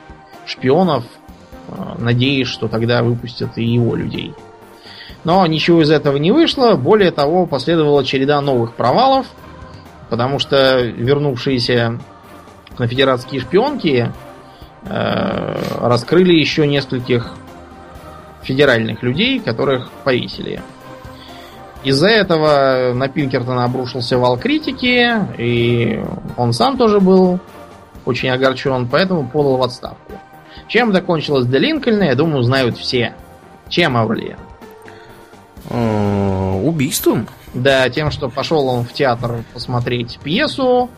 [0.46, 1.06] шпионов,
[1.98, 4.34] надеясь, что тогда выпустят и его людей.
[5.24, 6.76] Но ничего из этого не вышло.
[6.76, 9.26] Более того, последовала череда новых провалов,
[10.10, 12.00] потому что вернувшиеся
[12.78, 14.12] конфедератские шпионки
[14.84, 17.34] э, раскрыли еще нескольких
[18.44, 20.62] федеральных людей, которых повесили.
[21.84, 26.04] Из-за этого на Пинкертона обрушился вал критики, и
[26.38, 27.40] он сам тоже был
[28.06, 30.14] очень огорчен, поэтому подал в отставку.
[30.68, 33.14] Чем закончилось для Линкольна, я думаю, знают все.
[33.70, 34.38] Чем, Аурлиен?
[35.70, 37.28] Э, убийством?
[37.54, 40.90] Да, тем, что пошел он в театр посмотреть пьесу,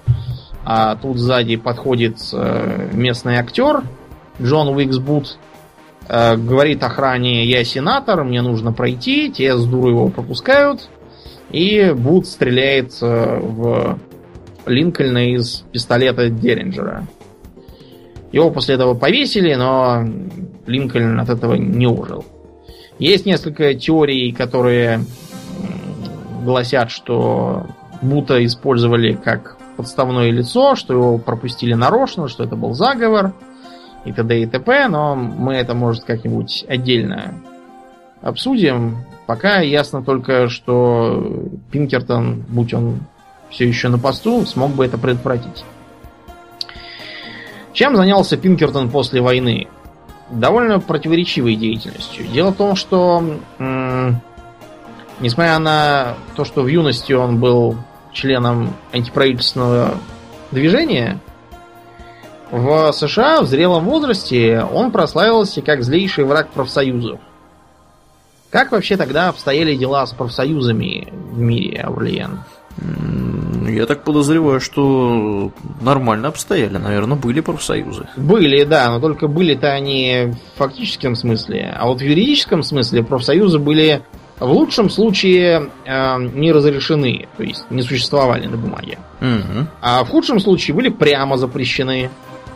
[0.66, 3.84] а тут сзади подходит э, местный актер
[4.42, 5.38] Джон Уиксбут,
[6.08, 10.90] э, говорит охране, я сенатор, мне нужно пройти, те с дуру его пропускают,
[11.52, 14.00] и Бут стреляет в
[14.66, 17.08] Линкольна из пистолета Деринджера.
[18.38, 20.04] Его после этого повесили, но
[20.68, 22.24] Линкольн от этого не ужил.
[23.00, 25.00] Есть несколько теорий, которые
[26.44, 27.66] гласят, что
[28.04, 33.34] Бута использовали как подставное лицо, что его пропустили нарочно, что это был заговор
[34.06, 34.40] и т.д.
[34.40, 37.34] и т.п., но мы это, может, как-нибудь отдельно
[38.22, 38.98] обсудим.
[39.26, 43.00] Пока ясно только, что Пинкертон, будь он
[43.50, 45.66] все еще на посту, смог бы это предотвратить.
[47.78, 49.68] Чем занялся Пинкертон после войны?
[50.32, 52.26] Довольно противоречивой деятельностью.
[52.26, 53.24] Дело в том, что
[55.20, 57.78] несмотря на то, что в юности он был
[58.14, 59.96] членом антиправительственного
[60.50, 61.20] движения,
[62.50, 67.20] в США в зрелом возрасте он прославился как злейший враг профсоюзов.
[68.50, 72.40] Как вообще тогда обстояли дела с профсоюзами в мире, Аурлиен?
[73.68, 75.52] Я так подозреваю, что
[75.82, 76.78] нормально обстояли.
[76.78, 78.08] Наверное, были профсоюзы.
[78.16, 81.74] Были, да, но только были-то они в фактическом смысле.
[81.78, 84.04] А вот в юридическом смысле профсоюзы были
[84.40, 89.00] в лучшем случае э, не разрешены, то есть не существовали на бумаге.
[89.20, 89.68] Угу.
[89.82, 92.10] А в худшем случае были прямо запрещены.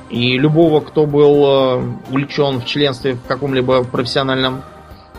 [0.09, 4.61] И любого, кто был э, увлечен в членстве в каком-либо профессиональном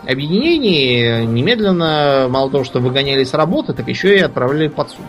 [0.07, 5.07] объединении, немедленно, мало того, что выгоняли с работы, так еще и отправляли под суд.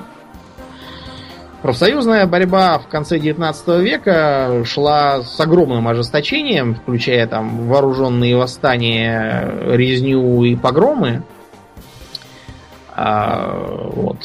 [1.64, 10.44] Профсоюзная борьба в конце 19 века шла с огромным ожесточением, включая там вооруженные восстания, резню
[10.44, 11.24] и погромы.
[12.94, 14.18] А, вот.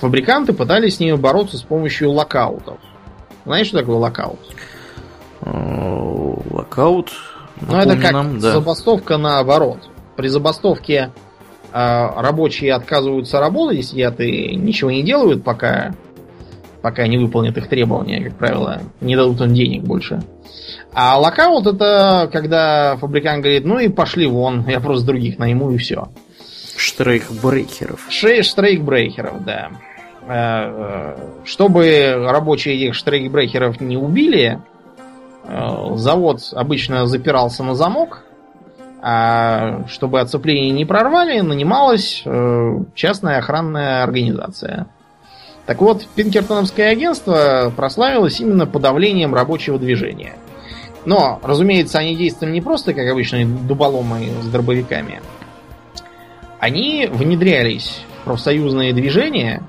[0.00, 2.78] Фабриканты пытались с ними бороться с помощью локаутов.
[3.44, 4.40] Знаешь, что такое локаут?
[5.42, 7.12] Э, локаут?
[7.60, 8.52] Ну, это как нам, да.
[8.52, 9.78] забастовка наоборот.
[10.16, 11.10] При забастовке
[11.72, 15.94] э, рабочие отказываются работать, сидят и ничего не делают, пока
[16.82, 20.22] пока не выполнят их требования, как правило, не дадут им денег больше.
[20.92, 25.76] А локаут это когда фабрикант говорит, ну и пошли вон, я просто других найму и
[25.76, 26.08] все.
[26.76, 28.06] Штрейкбрейкеров.
[28.08, 29.70] Штрейкбрейкеров, да.
[30.26, 34.60] Э, э, чтобы рабочие этих штрейкбрейкеров не убили,
[35.96, 38.24] завод обычно запирался на замок,
[39.02, 42.22] а чтобы оцепление не прорвали, нанималась
[42.94, 44.86] частная охранная организация–
[45.70, 50.32] так вот, Пинкертоновское агентство прославилось именно подавлением рабочего движения.
[51.04, 55.22] Но, разумеется, они действовали не просто, как обычные дуболомы с дробовиками.
[56.58, 59.62] Они внедрялись в профсоюзные движения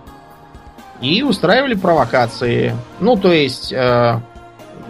[1.01, 2.75] и устраивали провокации.
[2.99, 4.19] Ну, то есть, э,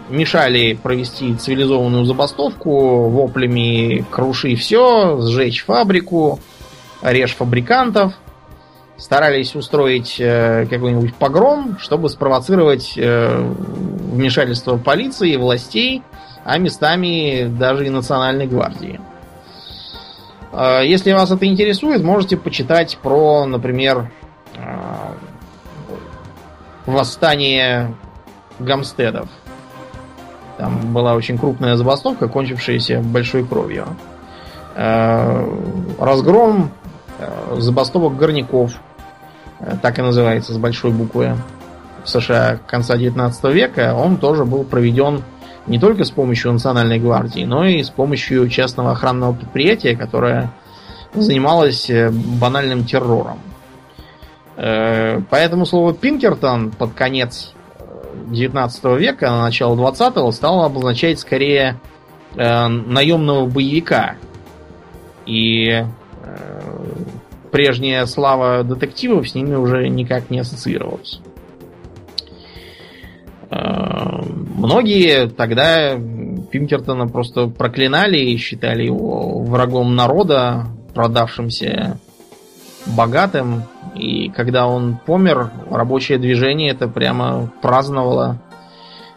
[0.08, 6.40] мешали провести цивилизованную забастовку воплями «круши все», «сжечь фабрику»,
[7.02, 8.14] «режь фабрикантов».
[8.98, 13.52] старались устроить э, какой-нибудь погром, чтобы спровоцировать э,
[14.12, 16.02] вмешательство полиции, властей,
[16.44, 19.00] а местами даже и национальной гвардии.
[20.52, 24.12] Э, если вас это интересует, можете почитать про, например,
[24.54, 24.60] э,
[26.86, 27.94] восстание
[28.60, 29.28] гамстедов.
[30.58, 33.86] Там была очень крупная забастовка, кончившаяся большой кровью.
[34.74, 35.46] Э,
[35.98, 36.70] разгром
[37.18, 38.72] э, забастовок горняков,
[39.60, 41.36] э, так и называется с большой буквы,
[42.04, 45.22] в США конца 19 века, он тоже был проведен
[45.66, 50.50] не только с помощью Национальной гвардии, но и с помощью частного охранного предприятия, которое
[51.14, 51.88] занималось
[52.40, 53.38] банальным террором.
[54.56, 57.52] Поэтому слово Пинкертон под конец
[58.28, 61.80] 19 века, на начало 20-го стало обозначать скорее
[62.34, 64.16] наемного боевика,
[65.26, 65.86] и э,
[67.50, 71.20] прежняя слава детективов с ними уже никак не ассоциировалась.
[73.50, 74.22] Э,
[74.56, 75.98] многие тогда
[76.50, 81.98] Пинкертона просто проклинали и считали его врагом народа, продавшимся
[82.86, 83.64] богатым.
[83.94, 88.38] И когда он помер, рабочее движение это прямо праздновало.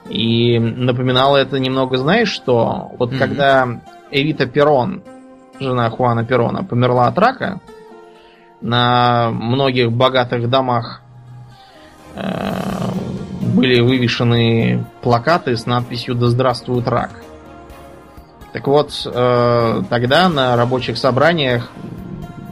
[0.09, 3.17] И напоминало это немного, знаешь, что вот mm-hmm.
[3.17, 3.67] когда
[4.11, 5.01] Эвита Перрон
[5.59, 7.59] жена Хуана Перона, померла от рака,
[8.61, 11.01] на многих богатых домах
[12.15, 12.23] э,
[13.53, 17.21] были вывешены плакаты с надписью «Да здравствует рак».
[18.53, 21.69] Так вот, э, тогда на рабочих собраниях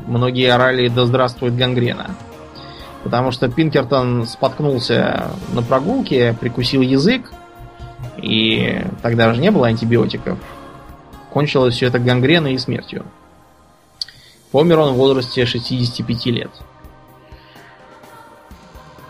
[0.05, 2.15] многие орали «Да здравствует гангрена».
[3.03, 7.31] Потому что Пинкертон споткнулся на прогулке, прикусил язык,
[8.17, 10.37] и тогда же не было антибиотиков.
[11.31, 13.05] Кончилось все это гангреной и смертью.
[14.51, 16.51] Помер он в возрасте 65 лет.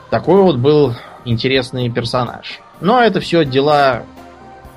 [0.09, 2.61] Такой вот был интересный персонаж.
[2.79, 4.03] Но это все дела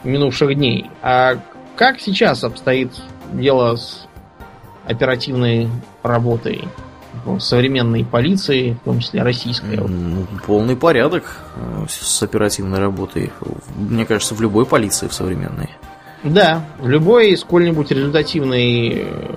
[0.03, 0.91] минувших дней.
[1.03, 1.39] А
[1.77, 2.93] как сейчас обстоит
[3.33, 4.07] дело с
[4.87, 5.69] оперативной
[6.07, 6.69] работой
[7.39, 9.77] современной полиции, в том числе российской?
[9.77, 11.25] Ну, полный порядок
[11.57, 13.33] э, с оперативной работой.
[13.75, 15.71] Мне кажется, в любой полиции в современной.
[16.23, 19.35] Да, в любой сколь-нибудь результативной э,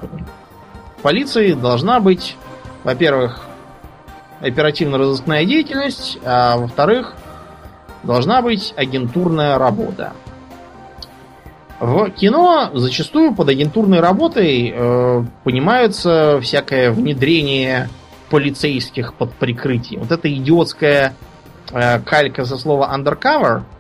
[1.02, 2.38] полиции должна быть,
[2.84, 3.42] во-первых,
[4.42, 7.14] оперативно-розыскная деятельность, а во-вторых,
[8.04, 10.14] должна быть агентурная работа.
[11.80, 17.90] В кино зачастую под агентурной работой э, понимаются всякое внедрение
[18.30, 20.02] полицейских под прикрытием.
[20.02, 21.16] Вот эта идиотская
[21.72, 23.64] э, калька со слова undercover–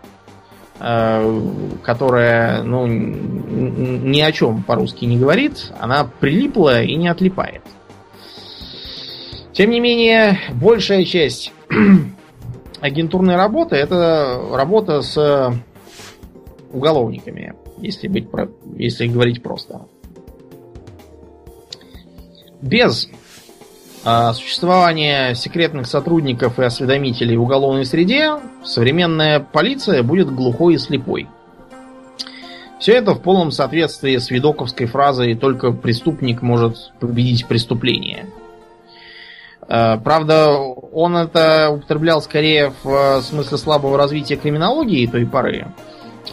[0.81, 1.41] Э,
[1.83, 7.61] которая ну, ни о чем по-русски не говорит, она прилипла и не отлипает.
[9.51, 11.51] Тем не менее, большая часть
[12.79, 15.53] агентурной работы это работа с
[16.71, 18.27] уголовниками, если, быть,
[18.77, 19.81] если говорить просто.
[22.61, 23.09] Без
[24.05, 31.27] а существование секретных сотрудников и осведомителей в уголовной среде современная полиция будет глухой и слепой.
[32.79, 38.27] Все это в полном соответствии с видоковской фразой «только преступник может победить преступление».
[39.67, 45.67] А, правда, он это употреблял скорее в смысле слабого развития криминологии той поры.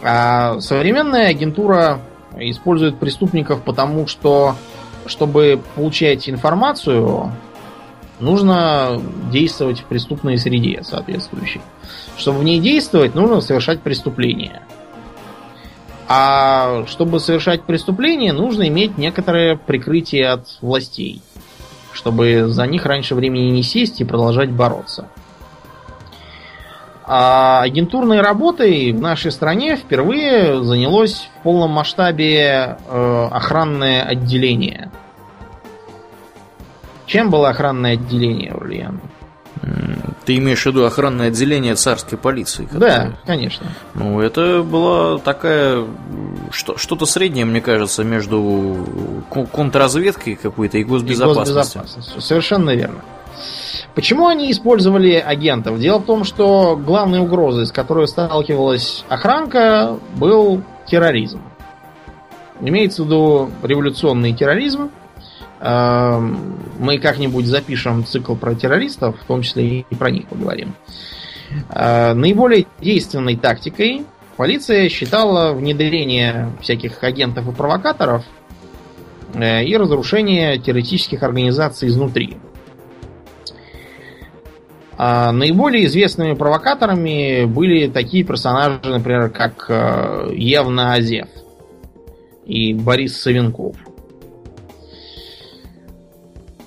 [0.01, 1.99] А современная агентура
[2.37, 4.55] использует преступников потому, что
[5.05, 7.31] чтобы получать информацию
[8.19, 11.61] нужно действовать в преступной среде соответствующей.
[12.17, 14.61] Чтобы в ней действовать, нужно совершать преступление.
[16.07, 21.21] А чтобы совершать преступление, нужно иметь некоторое прикрытие от властей,
[21.91, 25.09] чтобы за них раньше времени не сесть и продолжать бороться.
[27.09, 34.91] А агентурной работой в нашей стране впервые занялось в полном масштабе э, охранное отделение–
[37.07, 38.99] чем было охранное отделение, Ульян?
[40.25, 42.65] Ты имеешь в виду охранное отделение царской полиции?
[42.65, 43.09] Которое...
[43.09, 43.67] Да, конечно.
[43.95, 45.85] Ну, это была такая
[46.51, 51.53] что, что-то среднее, мне кажется, между контрразведкой какой-то и госбезопасностью.
[51.53, 52.21] и госбезопасностью.
[52.21, 53.01] Совершенно верно.
[53.97, 55.79] Почему они использовали агентов?
[55.79, 61.41] Дело в том, что главной угрозой, с которой сталкивалась охранка, был терроризм.
[62.61, 64.91] Имеется в виду революционный терроризм,
[65.59, 70.75] Эм, мы как-нибудь запишем цикл про террористов, в том числе и про них поговорим.
[71.69, 74.05] Э, наиболее действенной тактикой
[74.35, 78.23] полиция считала внедрение всяких агентов и провокаторов
[79.33, 82.37] э, и разрушение террористических организаций изнутри.
[84.97, 91.27] А наиболее известными провокаторами были такие персонажи, например, как э, Евна Азев
[92.45, 93.75] и Борис Савенков.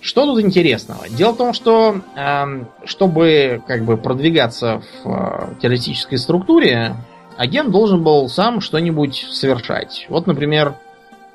[0.01, 1.09] Что тут интересного?
[1.09, 6.94] Дело в том, что э, чтобы как бы продвигаться в э, террористической структуре,
[7.36, 10.07] агент должен был сам что-нибудь совершать.
[10.09, 10.74] Вот, например,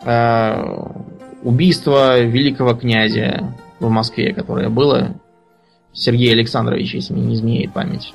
[0.04, 0.78] э,
[1.44, 5.16] убийство великого князя в Москве, которое было
[5.96, 8.14] Сергея Александровича, если не изменяет память.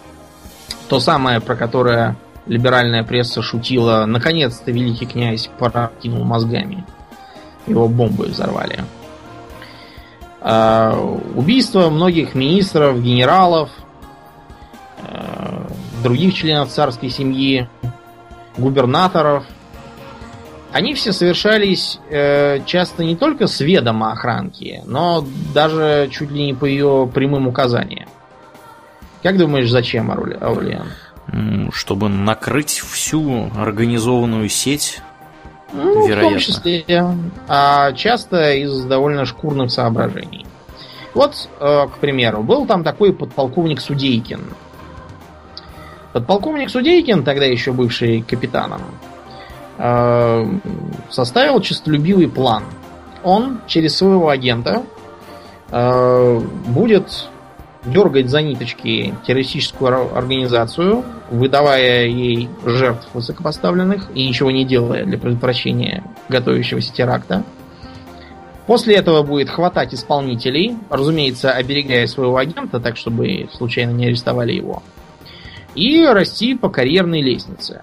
[0.88, 2.16] То самое, про которое
[2.46, 6.84] либеральная пресса шутила, наконец-то великий князь прокинул мозгами.
[7.66, 8.84] Его бомбы взорвали.
[10.40, 10.92] Э,
[11.34, 13.70] убийство многих министров, генералов,
[14.98, 15.66] э,
[16.02, 17.68] других членов царской семьи,
[18.56, 19.44] губернаторов.
[20.72, 26.54] Они все совершались э, часто не только с ведома охранки, но даже чуть ли не
[26.54, 28.08] по ее прямым указаниям.
[29.22, 30.86] Как думаешь, зачем, Аурлиан?
[31.72, 35.00] Чтобы накрыть всю организованную сеть
[35.72, 36.28] ну, Вероятно.
[36.28, 37.06] в том числе.
[37.48, 40.46] А часто из довольно шкурных соображений.
[41.14, 44.40] Вот, э, к примеру, был там такой подполковник Судейкин.
[46.12, 48.82] Подполковник Судейкин, тогда еще бывший капитаном,
[51.10, 52.64] составил честолюбивый план.
[53.22, 54.82] Он через своего агента
[55.70, 57.28] э, будет
[57.84, 66.04] дергать за ниточки террористическую организацию, выдавая ей жертв высокопоставленных и ничего не делая для предотвращения
[66.28, 67.42] готовящегося теракта.
[68.66, 74.82] После этого будет хватать исполнителей, разумеется, оберегая своего агента, так чтобы случайно не арестовали его,
[75.74, 77.82] и расти по карьерной лестнице.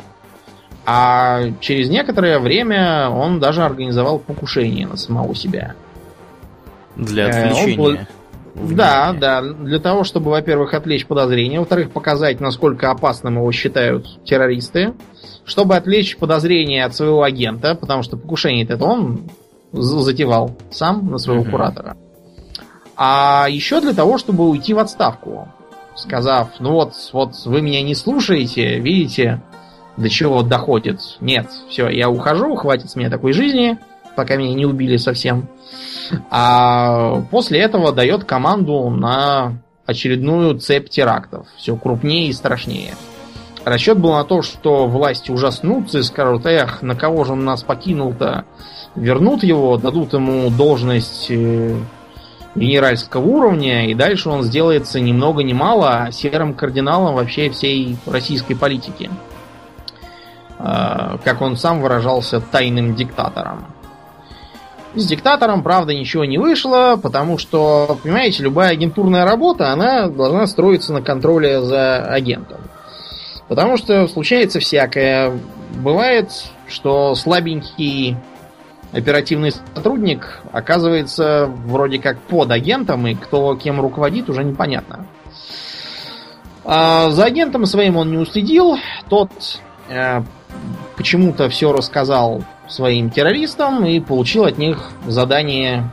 [0.90, 5.76] А через некоторое время он даже организовал покушение на самого себя.
[6.96, 8.08] Для э, отвлечения.
[8.56, 9.42] Да, да.
[9.42, 14.94] Для того, чтобы, во-первых, отвлечь подозрения, во-вторых, показать, насколько опасным его считают террористы,
[15.44, 19.30] чтобы отвлечь подозрения от своего агента, потому что покушение это он
[19.74, 21.52] затевал сам на своего mm-hmm.
[21.52, 21.98] куратора.
[22.96, 25.50] А еще для того, чтобы уйти в отставку,
[25.96, 29.42] сказав, ну вот, вот вы меня не слушаете, видите,
[29.98, 31.00] до чего доходит.
[31.20, 33.78] Нет, все, я ухожу, хватит с меня такой жизни,
[34.16, 35.48] пока меня не убили совсем.
[36.30, 41.48] А после этого дает команду на очередную цепь терактов.
[41.58, 42.94] Все крупнее и страшнее.
[43.66, 47.64] Расчет был на то, что власти ужаснутся и скажут, эх, на кого же он нас
[47.64, 48.46] покинул-то?
[48.96, 51.76] Вернут его, дадут ему должность э,
[52.56, 58.56] генеральского уровня, и дальше он сделается ни много ни мало серым кардиналом вообще всей российской
[58.56, 59.10] политики.
[60.60, 63.66] А, как он сам выражался, тайным диктатором.
[64.96, 70.94] С диктатором, правда, ничего не вышло, потому что, понимаете, любая агентурная работа, она должна строиться
[70.94, 72.62] на контроле за агентом.
[73.48, 75.32] Потому что случается всякое.
[75.76, 76.32] Бывает,
[76.68, 78.18] что слабенький
[78.92, 85.06] оперативный сотрудник оказывается вроде как под агентом, и кто кем руководит, уже непонятно.
[86.66, 88.78] А за агентом своим он не уследил.
[89.08, 89.32] Тот
[89.90, 90.22] э,
[90.96, 95.90] почему-то все рассказал своим террористам и получил от них задание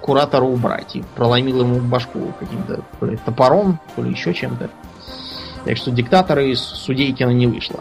[0.00, 0.96] куратора убрать.
[0.96, 4.70] И проломил ему башку каким-то то ли топором, то ли еще чем-то.
[5.64, 7.80] Так что диктатора из Судейкина не вышло.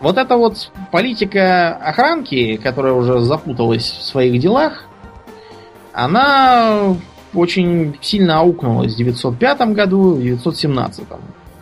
[0.00, 4.84] Вот эта вот политика охранки, которая уже запуталась в своих делах,
[5.92, 6.94] она
[7.34, 11.04] очень сильно аукнулась в 905 году, в 917.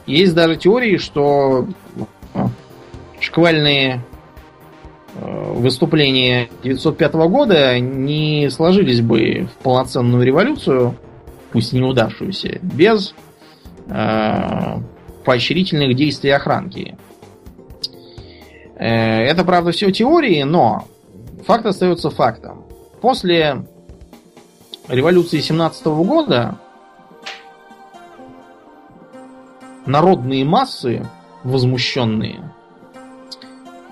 [0.07, 1.66] Есть даже теории, что
[3.20, 4.05] шквальные
[5.15, 10.95] э, выступления 905 года не сложились бы в полноценную революцию,
[11.53, 13.15] пусть неудавшуюся, без
[13.89, 14.78] э,
[15.24, 16.97] поощрительных действий охранки.
[18.77, 20.85] Э, это, правда, все теории, но
[21.47, 22.65] факт остается фактом.
[23.01, 23.66] После
[24.89, 26.61] революции 17 года
[29.87, 31.07] народные массы,
[31.45, 32.41] возмущенные,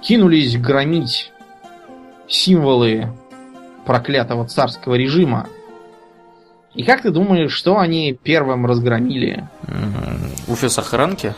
[0.03, 1.33] кинулись громить
[2.29, 3.09] символы
[3.87, 5.47] проклятого царского режима.
[6.75, 9.49] И как ты думаешь, что они первым разгромили?
[10.49, 11.35] Офис охранки?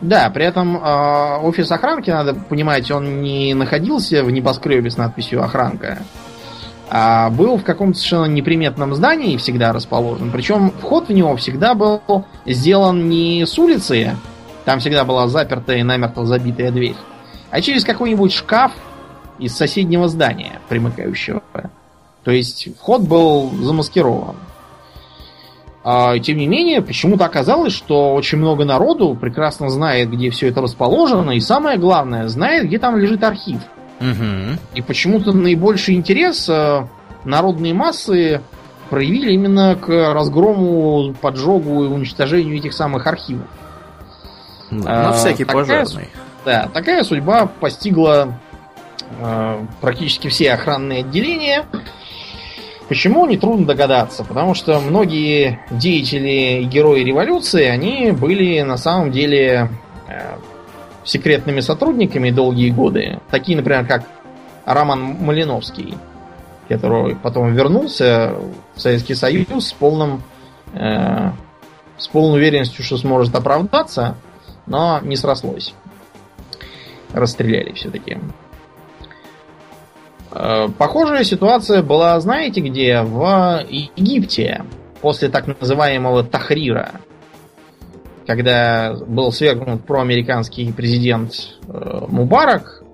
[0.00, 5.44] Да, при этом э, офис охранки, надо понимать, он не находился в небоскребе с надписью
[5.44, 5.98] охранка,
[6.90, 10.32] а был в каком-то совершенно неприметном здании всегда расположен.
[10.32, 12.02] Причем вход в него всегда был
[12.44, 14.16] сделан не с улицы,
[14.64, 16.96] там всегда была запертая и намертво забитая дверь,
[17.50, 18.72] а через какой-нибудь шкаф
[19.38, 21.42] из соседнего здания, примыкающего.
[22.24, 24.36] То есть вход был замаскирован.
[25.82, 30.60] А, тем не менее, почему-то оказалось, что очень много народу прекрасно знает, где все это
[30.60, 33.60] расположено, и самое главное, знает, где там лежит архив.
[34.00, 34.58] Угу.
[34.74, 36.86] И почему-то наибольший интерес э,
[37.24, 38.40] народные массы
[38.88, 43.46] проявили именно к разгрому, поджогу и уничтожению этих самых архивов.
[44.70, 46.08] На А, всякий такая пожарный.
[46.44, 48.38] Да, такая судьба постигла
[49.18, 51.66] э, практически все охранные отделения.
[52.88, 54.24] Почему, нетрудно догадаться.
[54.24, 59.70] Потому что многие деятели и герои революции, они были на самом деле
[60.08, 60.36] э,
[61.10, 63.20] секретными сотрудниками долгие годы.
[63.30, 64.04] Такие, например, как
[64.64, 65.94] Роман Малиновский,
[66.68, 68.34] который потом вернулся
[68.74, 70.22] в Советский Союз с полным
[70.72, 71.30] э,
[71.98, 74.16] с полной уверенностью, что сможет оправдаться,
[74.66, 75.74] но не срослось.
[77.12, 78.18] Расстреляли все-таки.
[80.32, 83.02] Э, Похожая ситуация была, знаете где?
[83.02, 84.64] В Египте.
[85.00, 87.00] После так называемого Тахрира.
[88.30, 91.32] Когда был свергнут проамериканский президент
[91.66, 92.84] э, Мубарак,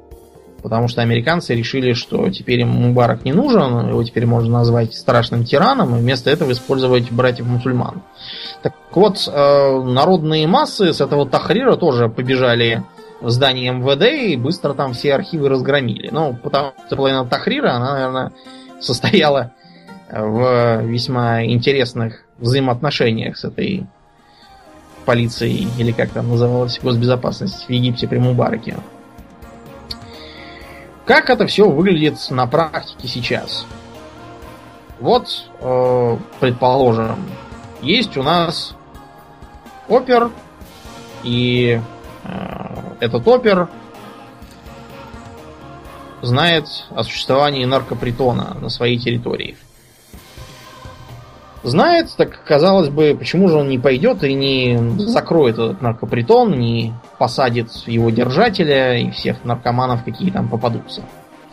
[0.62, 5.44] потому что американцы решили, что теперь им Мубарак не нужен, его теперь можно назвать страшным
[5.44, 8.00] тираном, и вместо этого использовать братьев-мусульман.
[8.62, 12.82] Так вот, э, народные массы с этого Тахрира тоже побежали
[13.20, 16.08] в здание МВД и быстро там все архивы разгромили.
[16.10, 18.32] Ну, потому что половина Тахрира, она, наверное,
[18.80, 19.52] состояла
[20.10, 23.86] в весьма интересных взаимоотношениях с этой
[25.06, 28.76] полицией, или как там называлась, госбезопасность в Египте при Мубараке.
[31.06, 33.64] Как это все выглядит на практике сейчас?
[34.98, 37.16] Вот, э, предположим,
[37.80, 38.74] есть у нас
[39.88, 40.30] опер,
[41.22, 41.80] и
[42.24, 43.68] э, этот опер
[46.22, 49.56] знает о существовании наркопритона на своей территории.
[51.66, 56.92] Знает, так казалось бы, почему же он не пойдет и не закроет этот наркопритон, не
[57.18, 61.02] посадит его держателя и всех наркоманов, какие там попадутся.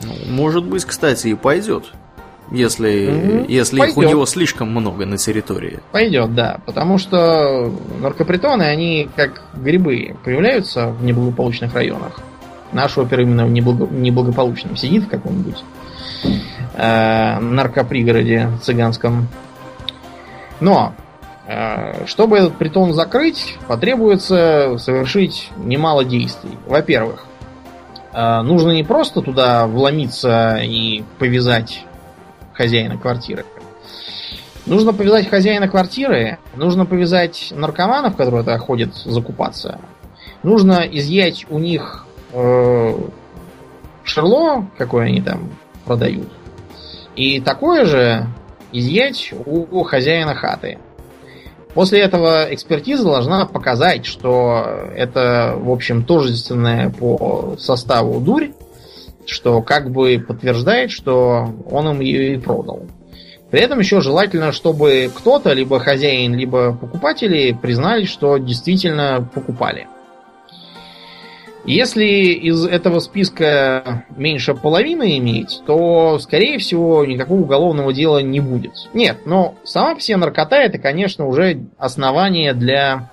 [0.03, 1.85] Ну, может быть, кстати, и пойдет.
[2.52, 4.11] Если, Мгм, если их у пойдет.
[4.11, 5.80] него слишком много на территории.
[5.91, 6.60] Пойдет, да.
[6.65, 12.19] Потому что наркопритоны, они как грибы появляются в неблагополучных районах.
[12.72, 15.64] Наш опер именно в неблаго- неблагополучном сидит в каком-нибудь
[16.76, 19.27] э, наркопригороде цыганском.
[20.60, 20.94] Но,
[21.48, 26.58] э, чтобы этот притон закрыть, потребуется совершить немало действий.
[26.66, 27.26] Во-первых,
[28.14, 31.86] э, нужно не просто туда вломиться и повязать
[32.54, 33.46] хозяина квартиры.
[34.66, 39.80] Нужно повязать хозяина квартиры, нужно повязать наркоманов, которые туда ходят закупаться.
[40.42, 42.94] Нужно изъять у них э,
[44.04, 45.50] шерло, какое они там
[45.86, 46.30] продают.
[47.16, 48.28] И такое же
[48.74, 50.80] изъять у, хозяина хаты.
[51.74, 54.64] После этого экспертиза должна показать, что
[54.95, 58.52] это, в общем, тождественная по составу дурь,
[59.26, 62.86] что как бы подтверждает, что он им ее и продал.
[63.50, 69.88] При этом еще желательно, чтобы кто-то, либо хозяин, либо покупатели, признали, что действительно покупали.
[71.65, 78.73] Если из этого списка меньше половины иметь, то, скорее всего, никакого уголовного дела не будет.
[78.94, 83.11] Нет, но сама по себе наркота это, конечно, уже основание для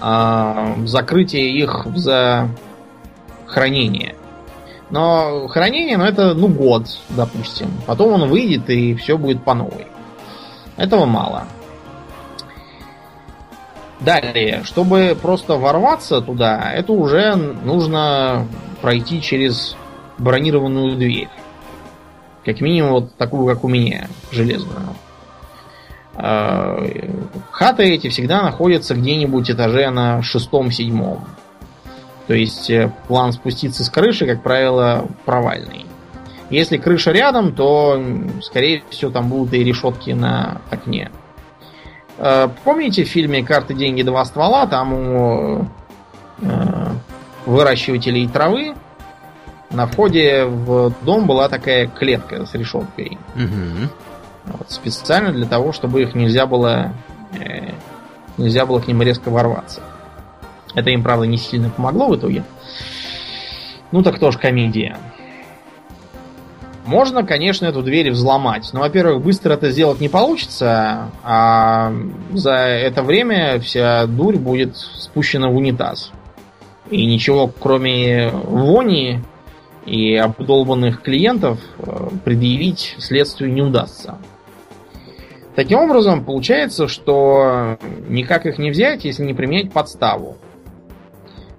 [0.00, 2.48] а, закрытия их за
[3.46, 4.14] хранение.
[4.90, 7.70] Но хранение, ну это, ну, год, допустим.
[7.86, 9.86] Потом он выйдет и все будет по новой.
[10.76, 11.44] Этого мало.
[14.00, 18.46] Далее, чтобы просто ворваться туда, это уже нужно
[18.80, 19.76] пройти через
[20.18, 21.28] бронированную дверь.
[22.44, 24.94] Как минимум вот такую, как у меня, железную.
[26.14, 27.10] Э,
[27.50, 31.26] Хаты эти всегда находятся где-нибудь этаже на шестом-седьмом.
[32.26, 35.84] То есть э, план спуститься с крыши, как правило, провальный.
[36.48, 38.02] Если крыша рядом, то,
[38.42, 41.10] скорее всего, там будут и решетки на окне.
[42.20, 44.66] Э, Помните в фильме «Карты, деньги, два ствола»?
[44.66, 45.68] Там у
[46.42, 46.88] э,
[47.46, 48.74] выращивателей травы
[49.70, 53.18] на входе в дом была такая клетка с решеткой.
[53.34, 53.88] Мгм.
[54.44, 56.92] Вот, специально для того, чтобы их нельзя было
[57.38, 57.72] э,
[58.36, 59.80] нельзя было к ним резко ворваться.
[60.74, 62.44] Это им, правда, не сильно помогло в итоге.
[63.92, 64.96] Ну так тоже комедия.
[66.90, 68.70] Можно, конечно, эту дверь взломать.
[68.72, 71.92] Но, во-первых, быстро это сделать не получится, а
[72.32, 76.10] за это время вся дурь будет спущена в унитаз.
[76.90, 79.20] И ничего, кроме вони
[79.86, 84.18] и обдолбанных клиентов, э, предъявить следствию не удастся.
[85.54, 90.38] Таким образом, получается, что никак их не взять, если не применять подставу.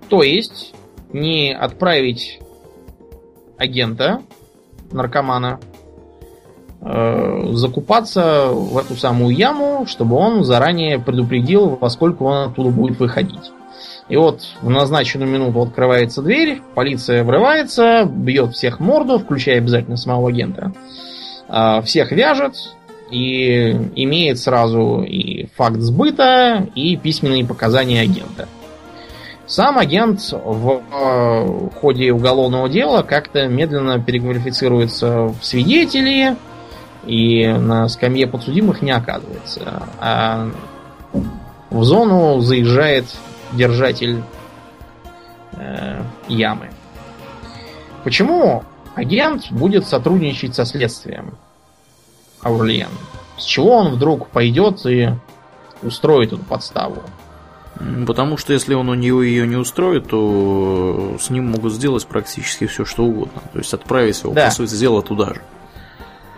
[0.09, 0.73] То есть,
[1.13, 2.41] не отправить
[3.57, 4.23] агента,
[4.93, 5.59] наркомана,
[6.81, 12.99] э, закупаться в эту самую яму, чтобы он заранее предупредил, во сколько он оттуда будет
[12.99, 13.51] выходить.
[14.09, 20.29] И вот в назначенную минуту открывается дверь, полиция врывается, бьет всех морду, включая обязательно самого
[20.29, 20.73] агента.
[21.47, 22.55] Э, всех вяжет,
[23.11, 28.47] и имеет сразу и факт сбыта, и письменные показания агента.
[29.51, 36.37] Сам агент в э, ходе уголовного дела как-то медленно переквалифицируется в свидетели
[37.05, 39.89] и на скамье подсудимых не оказывается.
[39.99, 40.49] А
[41.69, 43.07] в зону заезжает
[43.51, 44.23] держатель
[45.57, 46.69] э, ямы.
[48.05, 48.63] Почему
[48.95, 51.37] агент будет сотрудничать со следствием?
[52.41, 52.87] Аурлиен.
[53.37, 55.09] С чего он вдруг пойдет и
[55.83, 57.03] устроит эту подставу?
[58.05, 62.67] Потому что если он у него ее не устроит, то с ним могут сделать практически
[62.67, 63.41] все, что угодно.
[63.53, 64.45] То есть отправить его, да.
[64.45, 65.41] по сути дела, туда же.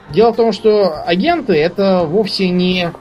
[0.09, 2.91] Дело в том, что агенты это вовсе не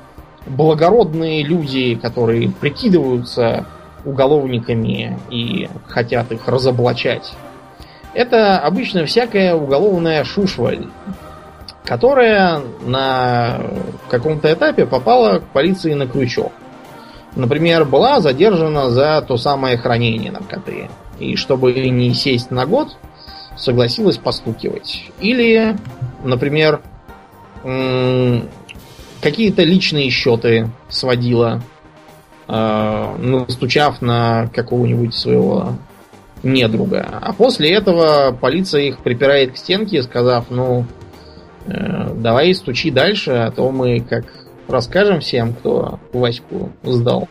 [0.47, 3.67] благородные люди, которые прикидываются
[4.05, 7.33] уголовниками и хотят их разоблачать.
[8.15, 10.87] Это обычно всякая уголовная шушваль,
[11.85, 13.61] которая на
[14.11, 16.53] каком-то этапе попала к полиции на крючок.
[17.35, 20.91] Например, была задержана за то самое хранение наркоты.
[21.19, 22.97] И чтобы не сесть на год,
[23.57, 25.11] согласилась постукивать.
[25.21, 25.77] Или,
[26.25, 26.81] например,
[29.21, 31.63] какие-то личные счеты сводила,
[32.49, 35.75] э, настучав на какого-нибудь своего
[36.43, 37.21] недруга.
[37.23, 40.87] А после этого полиция их припирает к стенке, сказав, ну,
[41.67, 44.25] Э, давай стучи дальше, а то мы как
[44.69, 47.29] расскажем всем, кто Ваську сдал.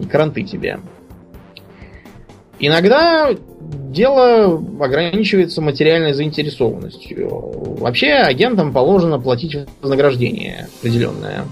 [0.00, 0.80] И кранты тебе.
[2.58, 3.30] Иногда
[3.60, 7.28] дело ограничивается материальной заинтересованностью.
[7.78, 11.44] Вообще агентам положено платить вознаграждение определенное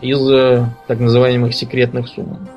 [0.00, 2.48] из э, так называемых секретных сумм.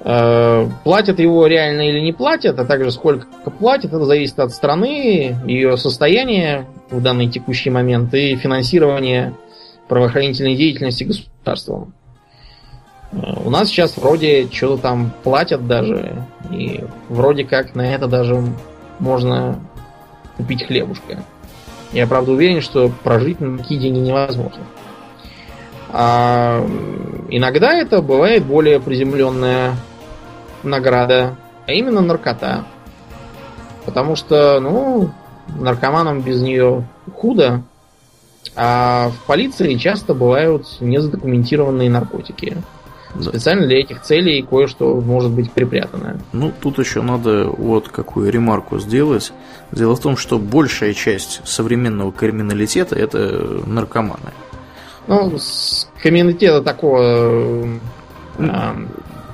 [0.00, 3.26] Э, платят его реально или не платят, а также сколько
[3.58, 9.32] платят, это зависит от страны, ее состояния в данный текущий момент и финансирования
[9.88, 11.94] правоохранительной деятельности государством.
[13.12, 18.42] Э, у нас сейчас вроде что-то там платят даже, и вроде как на это даже
[18.98, 19.60] можно
[20.36, 21.22] купить хлебушка.
[21.92, 24.62] Я правда уверен, что прожить на такие деньги невозможно.
[25.90, 26.66] А
[27.28, 29.76] иногда это бывает более приземленная
[30.64, 31.36] награда,
[31.68, 32.64] а именно наркота.
[33.84, 35.10] Потому что, ну,
[35.56, 36.84] наркоманам без нее
[37.14, 37.62] худо,
[38.56, 42.56] а в полиции часто бывают незадокументированные наркотики.
[43.14, 43.30] Да.
[43.30, 46.18] Специально для этих целей кое-что может быть припрятано.
[46.32, 49.32] Ну, тут еще надо вот какую ремарку сделать.
[49.70, 54.32] Дело в том, что большая часть современного криминалитета это наркоманы.
[55.06, 55.38] Ну,
[56.02, 57.68] криминалитета такого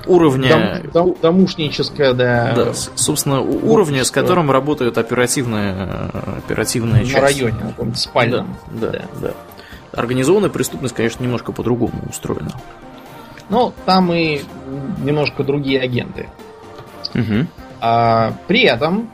[0.05, 0.81] уровня...
[0.83, 2.53] Дом, дом, домушническое, да.
[2.55, 7.15] Да, собственно, уровня, с которым работают оперативные, оперативные части.
[7.15, 8.57] На районе, на каком-то спальном.
[8.71, 9.05] Да, да, да.
[9.21, 9.33] да.
[9.93, 12.51] Организованная преступность, конечно, немножко по-другому устроена.
[13.49, 14.41] Ну, там и
[15.03, 16.29] немножко другие агенты.
[17.13, 17.47] Угу.
[17.81, 19.09] А, при этом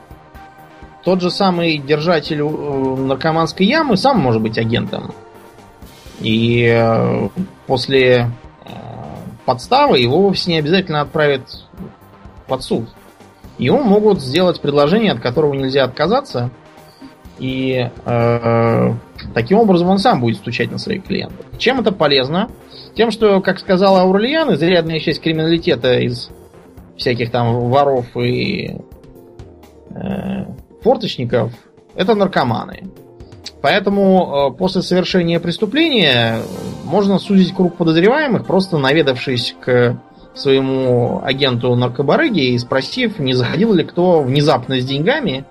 [1.04, 5.14] тот же самый держатель э, наркоманской ямы сам может быть агентом.
[6.20, 7.30] И э,
[7.66, 8.30] после
[9.48, 11.42] подставы, его вовсе не обязательно отправят
[12.48, 12.90] под суд.
[13.58, 16.52] Ему могут сделать предложение, от которого нельзя отказаться,
[17.40, 18.94] и э,
[19.34, 21.46] таким образом он сам будет стучать на своих клиентов.
[21.58, 22.50] Чем это полезно?
[22.94, 26.30] Тем, что, как сказала Аурлиан, изрядная часть криминалитета из
[26.98, 28.76] всяких там воров и
[29.92, 30.46] э,
[30.84, 31.54] форточников
[31.96, 32.84] это наркоманы.
[33.62, 36.42] Поэтому э, после совершения преступления
[36.84, 40.00] можно сузить круг подозреваемых, просто наведавшись к
[40.34, 45.46] своему агенту наркобарыги и спросив, не заходил ли кто внезапно с деньгами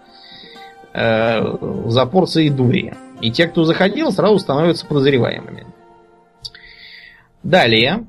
[0.94, 1.40] э,
[1.86, 2.94] за порцией дури.
[3.20, 5.66] И те, кто заходил, сразу становятся подозреваемыми.
[7.43, 8.05] Далее.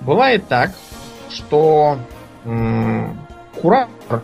[0.00, 0.70] Бывает так,
[1.30, 1.98] что
[2.44, 3.18] м-
[3.60, 4.22] куратор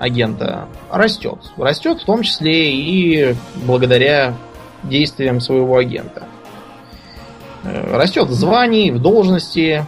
[0.00, 1.38] агента растет.
[1.56, 3.36] Растет в том числе и
[3.66, 4.34] благодаря
[4.82, 6.24] действиям своего агента.
[7.62, 9.84] Э, растет в звании, в должности,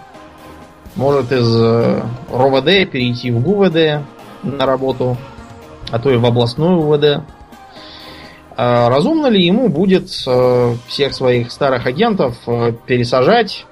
[0.95, 4.05] может из э, РОВД перейти в ГУВД
[4.43, 5.17] на работу,
[5.91, 7.25] а то и в областную УВД.
[8.55, 12.37] А разумно ли ему будет э, всех своих старых агентов
[12.87, 13.65] пересажать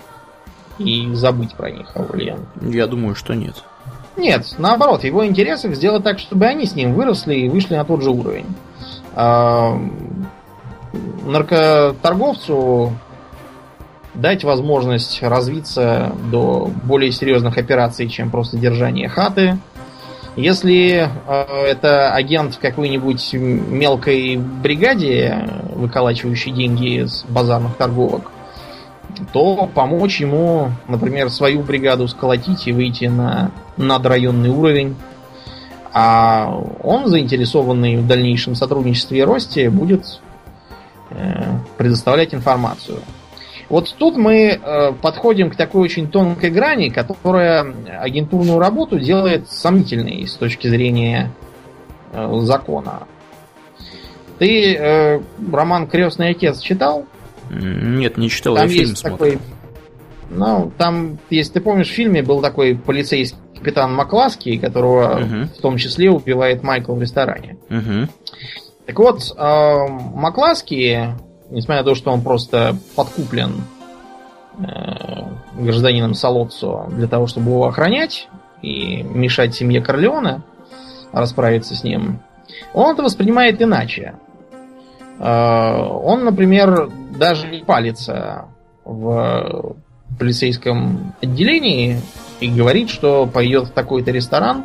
[0.78, 2.46] и забыть про них, Аурлиен?
[2.62, 3.62] Я думаю, что нет.
[4.20, 8.02] Нет, наоборот, его интересах сделать так, чтобы они с ним выросли и вышли на тот
[8.02, 8.44] же уровень.
[9.14, 9.80] А,
[11.24, 12.92] наркоторговцу
[14.12, 19.56] дать возможность развиться до более серьезных операций, чем просто держание хаты.
[20.36, 28.30] Если э, это агент в какой-нибудь мелкой бригаде, выколачивающей деньги с базарных торговок,
[29.32, 34.96] то помочь ему, например, свою бригаду сколотить и выйти на надрайонный уровень.
[35.92, 40.20] А он, заинтересованный в дальнейшем сотрудничестве и росте, будет
[41.10, 41.42] э,
[41.76, 42.98] предоставлять информацию.
[43.68, 50.26] Вот тут мы э, подходим к такой очень тонкой грани, которая агентурную работу делает сомнительной
[50.26, 51.30] с точки зрения
[52.12, 53.04] э, закона.
[54.40, 55.20] Ты э,
[55.52, 57.06] роман Крестный отец читал?
[57.50, 59.38] Нет, не читал, там я фильм есть такой.
[60.30, 65.48] Ну, там, если ты помнишь, в фильме был такой полицейский капитан Макласки, которого Мгм.
[65.48, 67.58] в том числе убивает Майкл в ресторане.
[67.68, 68.08] Угу.
[68.86, 71.14] Так вот, э, Макласки,
[71.50, 73.64] несмотря на то, что он просто подкуплен
[74.58, 78.28] э, гражданином Солоццо для того, чтобы его охранять
[78.62, 80.42] и мешать семье Корлеона
[81.12, 82.20] расправиться с ним,
[82.72, 84.14] он это воспринимает иначе.
[85.20, 88.46] Э, он, например, даже не палится
[88.84, 89.76] в
[90.18, 92.00] полицейском отделении
[92.40, 94.64] и говорит, что пойдет в такой-то ресторан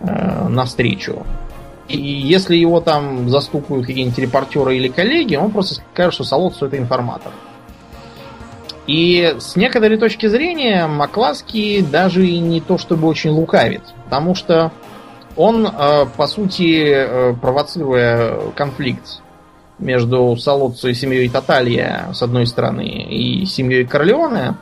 [0.00, 1.24] э, навстречу.
[1.86, 6.78] И если его там застукают какие-нибудь репортеры или коллеги, он просто скажет, что Солоццо это
[6.78, 7.32] информатор.
[8.86, 14.72] И с некоторой точки зрения Макласки даже и не то чтобы очень лукавит, потому что
[15.36, 19.20] он, э, по сути, провоцируя конфликт
[19.78, 24.54] между Солоццо и семьей Таталья с одной стороны и семьей Корлеоне,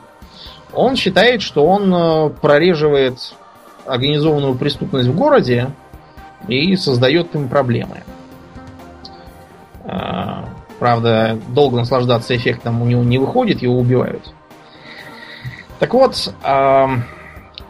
[0.73, 3.35] он считает, что он э, прореживает
[3.85, 5.69] организованную преступность в городе
[6.47, 8.03] и создает им проблемы.
[9.85, 10.49] А,
[10.83, 14.33] Правда, долго наслаждаться эффектом у него не выходит, его убивают.
[15.79, 17.05] Так вот, ам,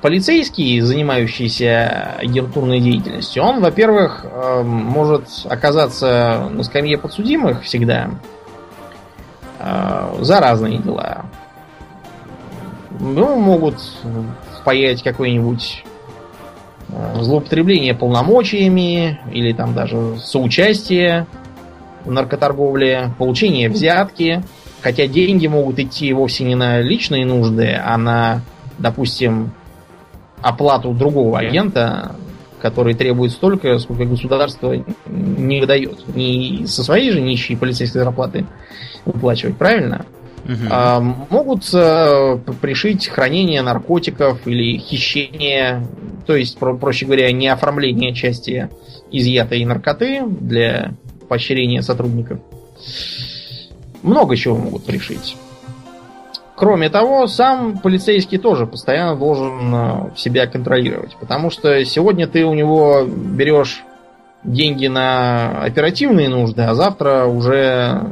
[0.04, 8.10] полицейский, занимающийся агентурной деятельностью, он, во-первых, ам, может оказаться на скамье подсудимых всегда
[9.60, 11.26] а, за разные дела.
[13.00, 13.76] Ну, могут
[14.60, 15.86] впаять какой-нибудь
[16.90, 21.28] э, злоупотребление полномочиями или там даже соучастие
[22.04, 24.44] в наркоторговле, получение взятки,
[24.82, 28.42] хотя деньги могут идти вовсе не на личные нужды, а на,
[28.78, 29.54] допустим,
[30.44, 32.16] оплату другого агента,
[32.62, 34.74] который требует столько, сколько государство
[35.08, 36.08] не выдает.
[36.16, 38.46] Не со своей же нищей полицейской зарплаты
[39.06, 40.06] выплачивать, правильно?
[40.46, 40.68] Мгм.
[40.70, 41.00] А,
[41.30, 45.88] могут п- пришить хранение наркотиков или хищение,
[46.28, 48.70] то есть, про- проще говоря, не оформление части
[49.12, 50.94] изъятой наркоты для
[51.30, 52.40] поощрения сотрудников.
[54.02, 55.38] Много чего могут пришить.
[56.64, 62.54] Кроме того, сам полицейский тоже постоянно должен э, себя контролировать, потому что сегодня ты у
[62.54, 63.84] него берешь
[64.46, 68.10] деньги на оперативные нужды, а завтра уже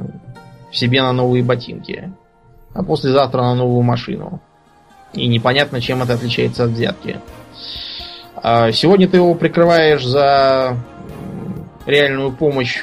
[0.69, 2.11] себе на новые ботинки,
[2.73, 4.41] а послезавтра на новую машину.
[5.13, 7.21] И непонятно, чем это отличается от взятки.
[8.35, 10.75] А Сегодня ты его прикрываешь за
[11.85, 12.81] реальную помощь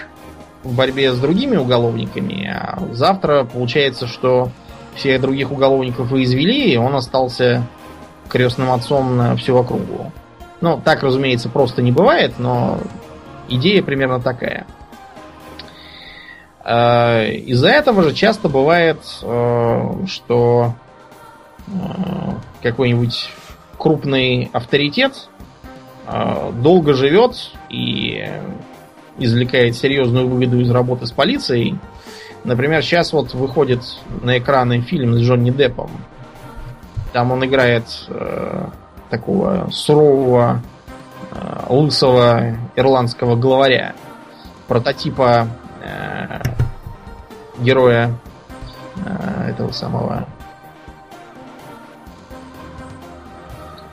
[0.65, 4.49] в борьбе с другими уголовниками, а завтра получается, что
[4.99, 7.63] всех других уголовников вы извели, и он остался
[8.29, 10.13] крестным отцом на всю округу.
[10.61, 12.79] Ну, так, разумеется, просто не бывает, но
[13.49, 14.67] идея примерно такая.
[16.65, 20.75] Э, Из-за этого же часто бывает, э, что
[21.67, 21.71] э,
[22.63, 23.31] какой-нибудь
[23.79, 25.29] крупный авторитет
[26.55, 28.27] долго живет и
[29.19, 31.79] извлекает серьезную выгоду из работы с полицией.
[32.49, 33.83] Например, сейчас вот выходит
[34.23, 35.91] на экраны фильм с Джонни Деппом.
[37.13, 38.69] Там он играет э,
[39.11, 40.63] такого сурового,
[41.31, 43.95] э, лысого ирландского главаря.
[44.67, 45.47] Прототипа
[45.83, 46.41] э,
[47.59, 48.15] героя
[48.97, 50.27] э, этого самого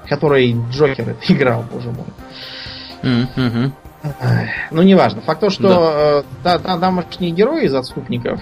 [0.07, 2.06] который Джокер играл, боже мой.
[3.03, 3.72] Ай,
[4.72, 5.22] Ну, неважно.
[5.22, 8.40] Факт то, что э, та, та- тамошний герой из отступников,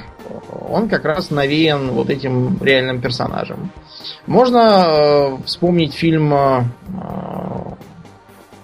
[0.70, 3.72] он как раз навеян вот этим реальным персонажем.
[4.28, 6.64] Можно э, вспомнить фильм э,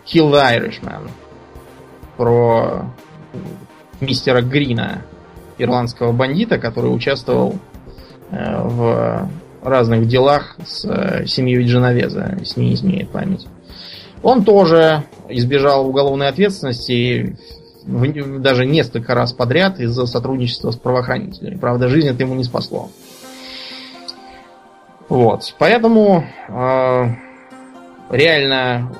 [0.05, 1.09] Kill the Irishman
[2.17, 2.85] про
[4.01, 5.01] мистера Грина,
[5.57, 7.55] ирландского бандита, который участвовал
[8.31, 9.29] э, в
[9.61, 13.45] разных делах с э, семьей Дженовеза, если не изменяет память.
[14.21, 17.37] Он тоже избежал уголовной ответственности
[17.85, 21.55] даже несколько раз подряд из-за сотрудничества с правоохранителями.
[21.55, 22.89] Правда, жизнь это ему не спасло.
[25.07, 25.55] Вот.
[25.57, 27.05] Поэтому э,
[28.11, 28.91] реально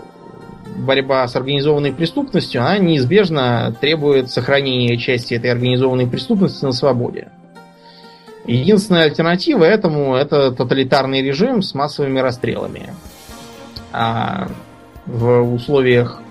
[0.77, 7.29] борьба с организованной преступностью, она неизбежно требует сохранения части этой организованной преступности на свободе.
[8.45, 12.93] Единственная альтернатива этому это тоталитарный режим с массовыми расстрелами.
[13.91, 14.47] А
[15.05, 16.21] в условиях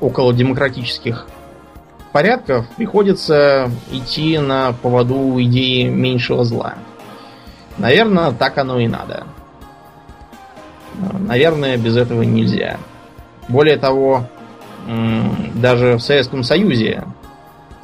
[0.00, 1.26] около демократических
[2.12, 6.74] порядков приходится идти на поводу идеи меньшего зла.
[7.76, 9.24] Наверное, так оно и надо.
[11.20, 12.78] Наверное, без этого нельзя.
[13.48, 14.24] Более того,
[15.54, 17.04] даже в Советском Союзе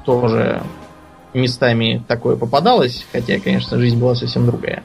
[0.05, 0.63] тоже
[1.33, 4.83] местами такое попадалось, хотя, конечно, жизнь была совсем другая.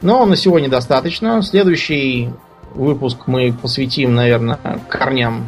[0.00, 1.42] Но на сегодня достаточно.
[1.42, 2.30] Следующий
[2.74, 4.58] выпуск мы посвятим, наверное,
[4.88, 5.46] корням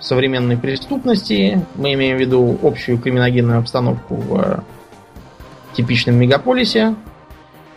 [0.00, 1.64] современной преступности.
[1.74, 4.64] Мы имеем в виду общую криминогенную обстановку в
[5.74, 6.94] типичном мегаполисе.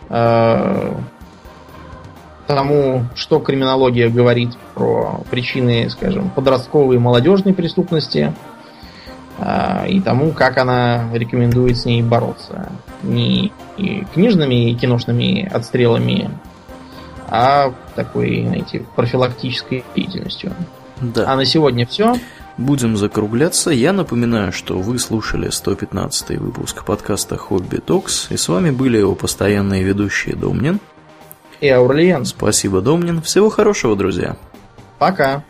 [0.08, 0.94] Э,
[2.46, 8.34] тому, что криминология говорит про причины, скажем, подростковой и молодежной преступности,
[9.38, 12.70] э, и тому, как она рекомендует с ней бороться.
[13.02, 13.52] Не
[14.12, 16.30] книжными и киношными отстрелами,
[17.28, 20.52] а такой, знаете, профилактической деятельностью.
[21.00, 21.32] Да.
[21.32, 22.16] А на сегодня все.
[22.56, 23.70] Будем закругляться.
[23.70, 29.14] Я напоминаю, что вы слушали 115 выпуск подкаста Хобби Токс, и с вами были его
[29.14, 30.78] постоянные ведущие Домнин
[31.60, 32.24] и Аурлиен.
[32.24, 33.22] Спасибо, Домнин.
[33.22, 34.36] Всего хорошего, друзья.
[34.98, 35.42] Пока.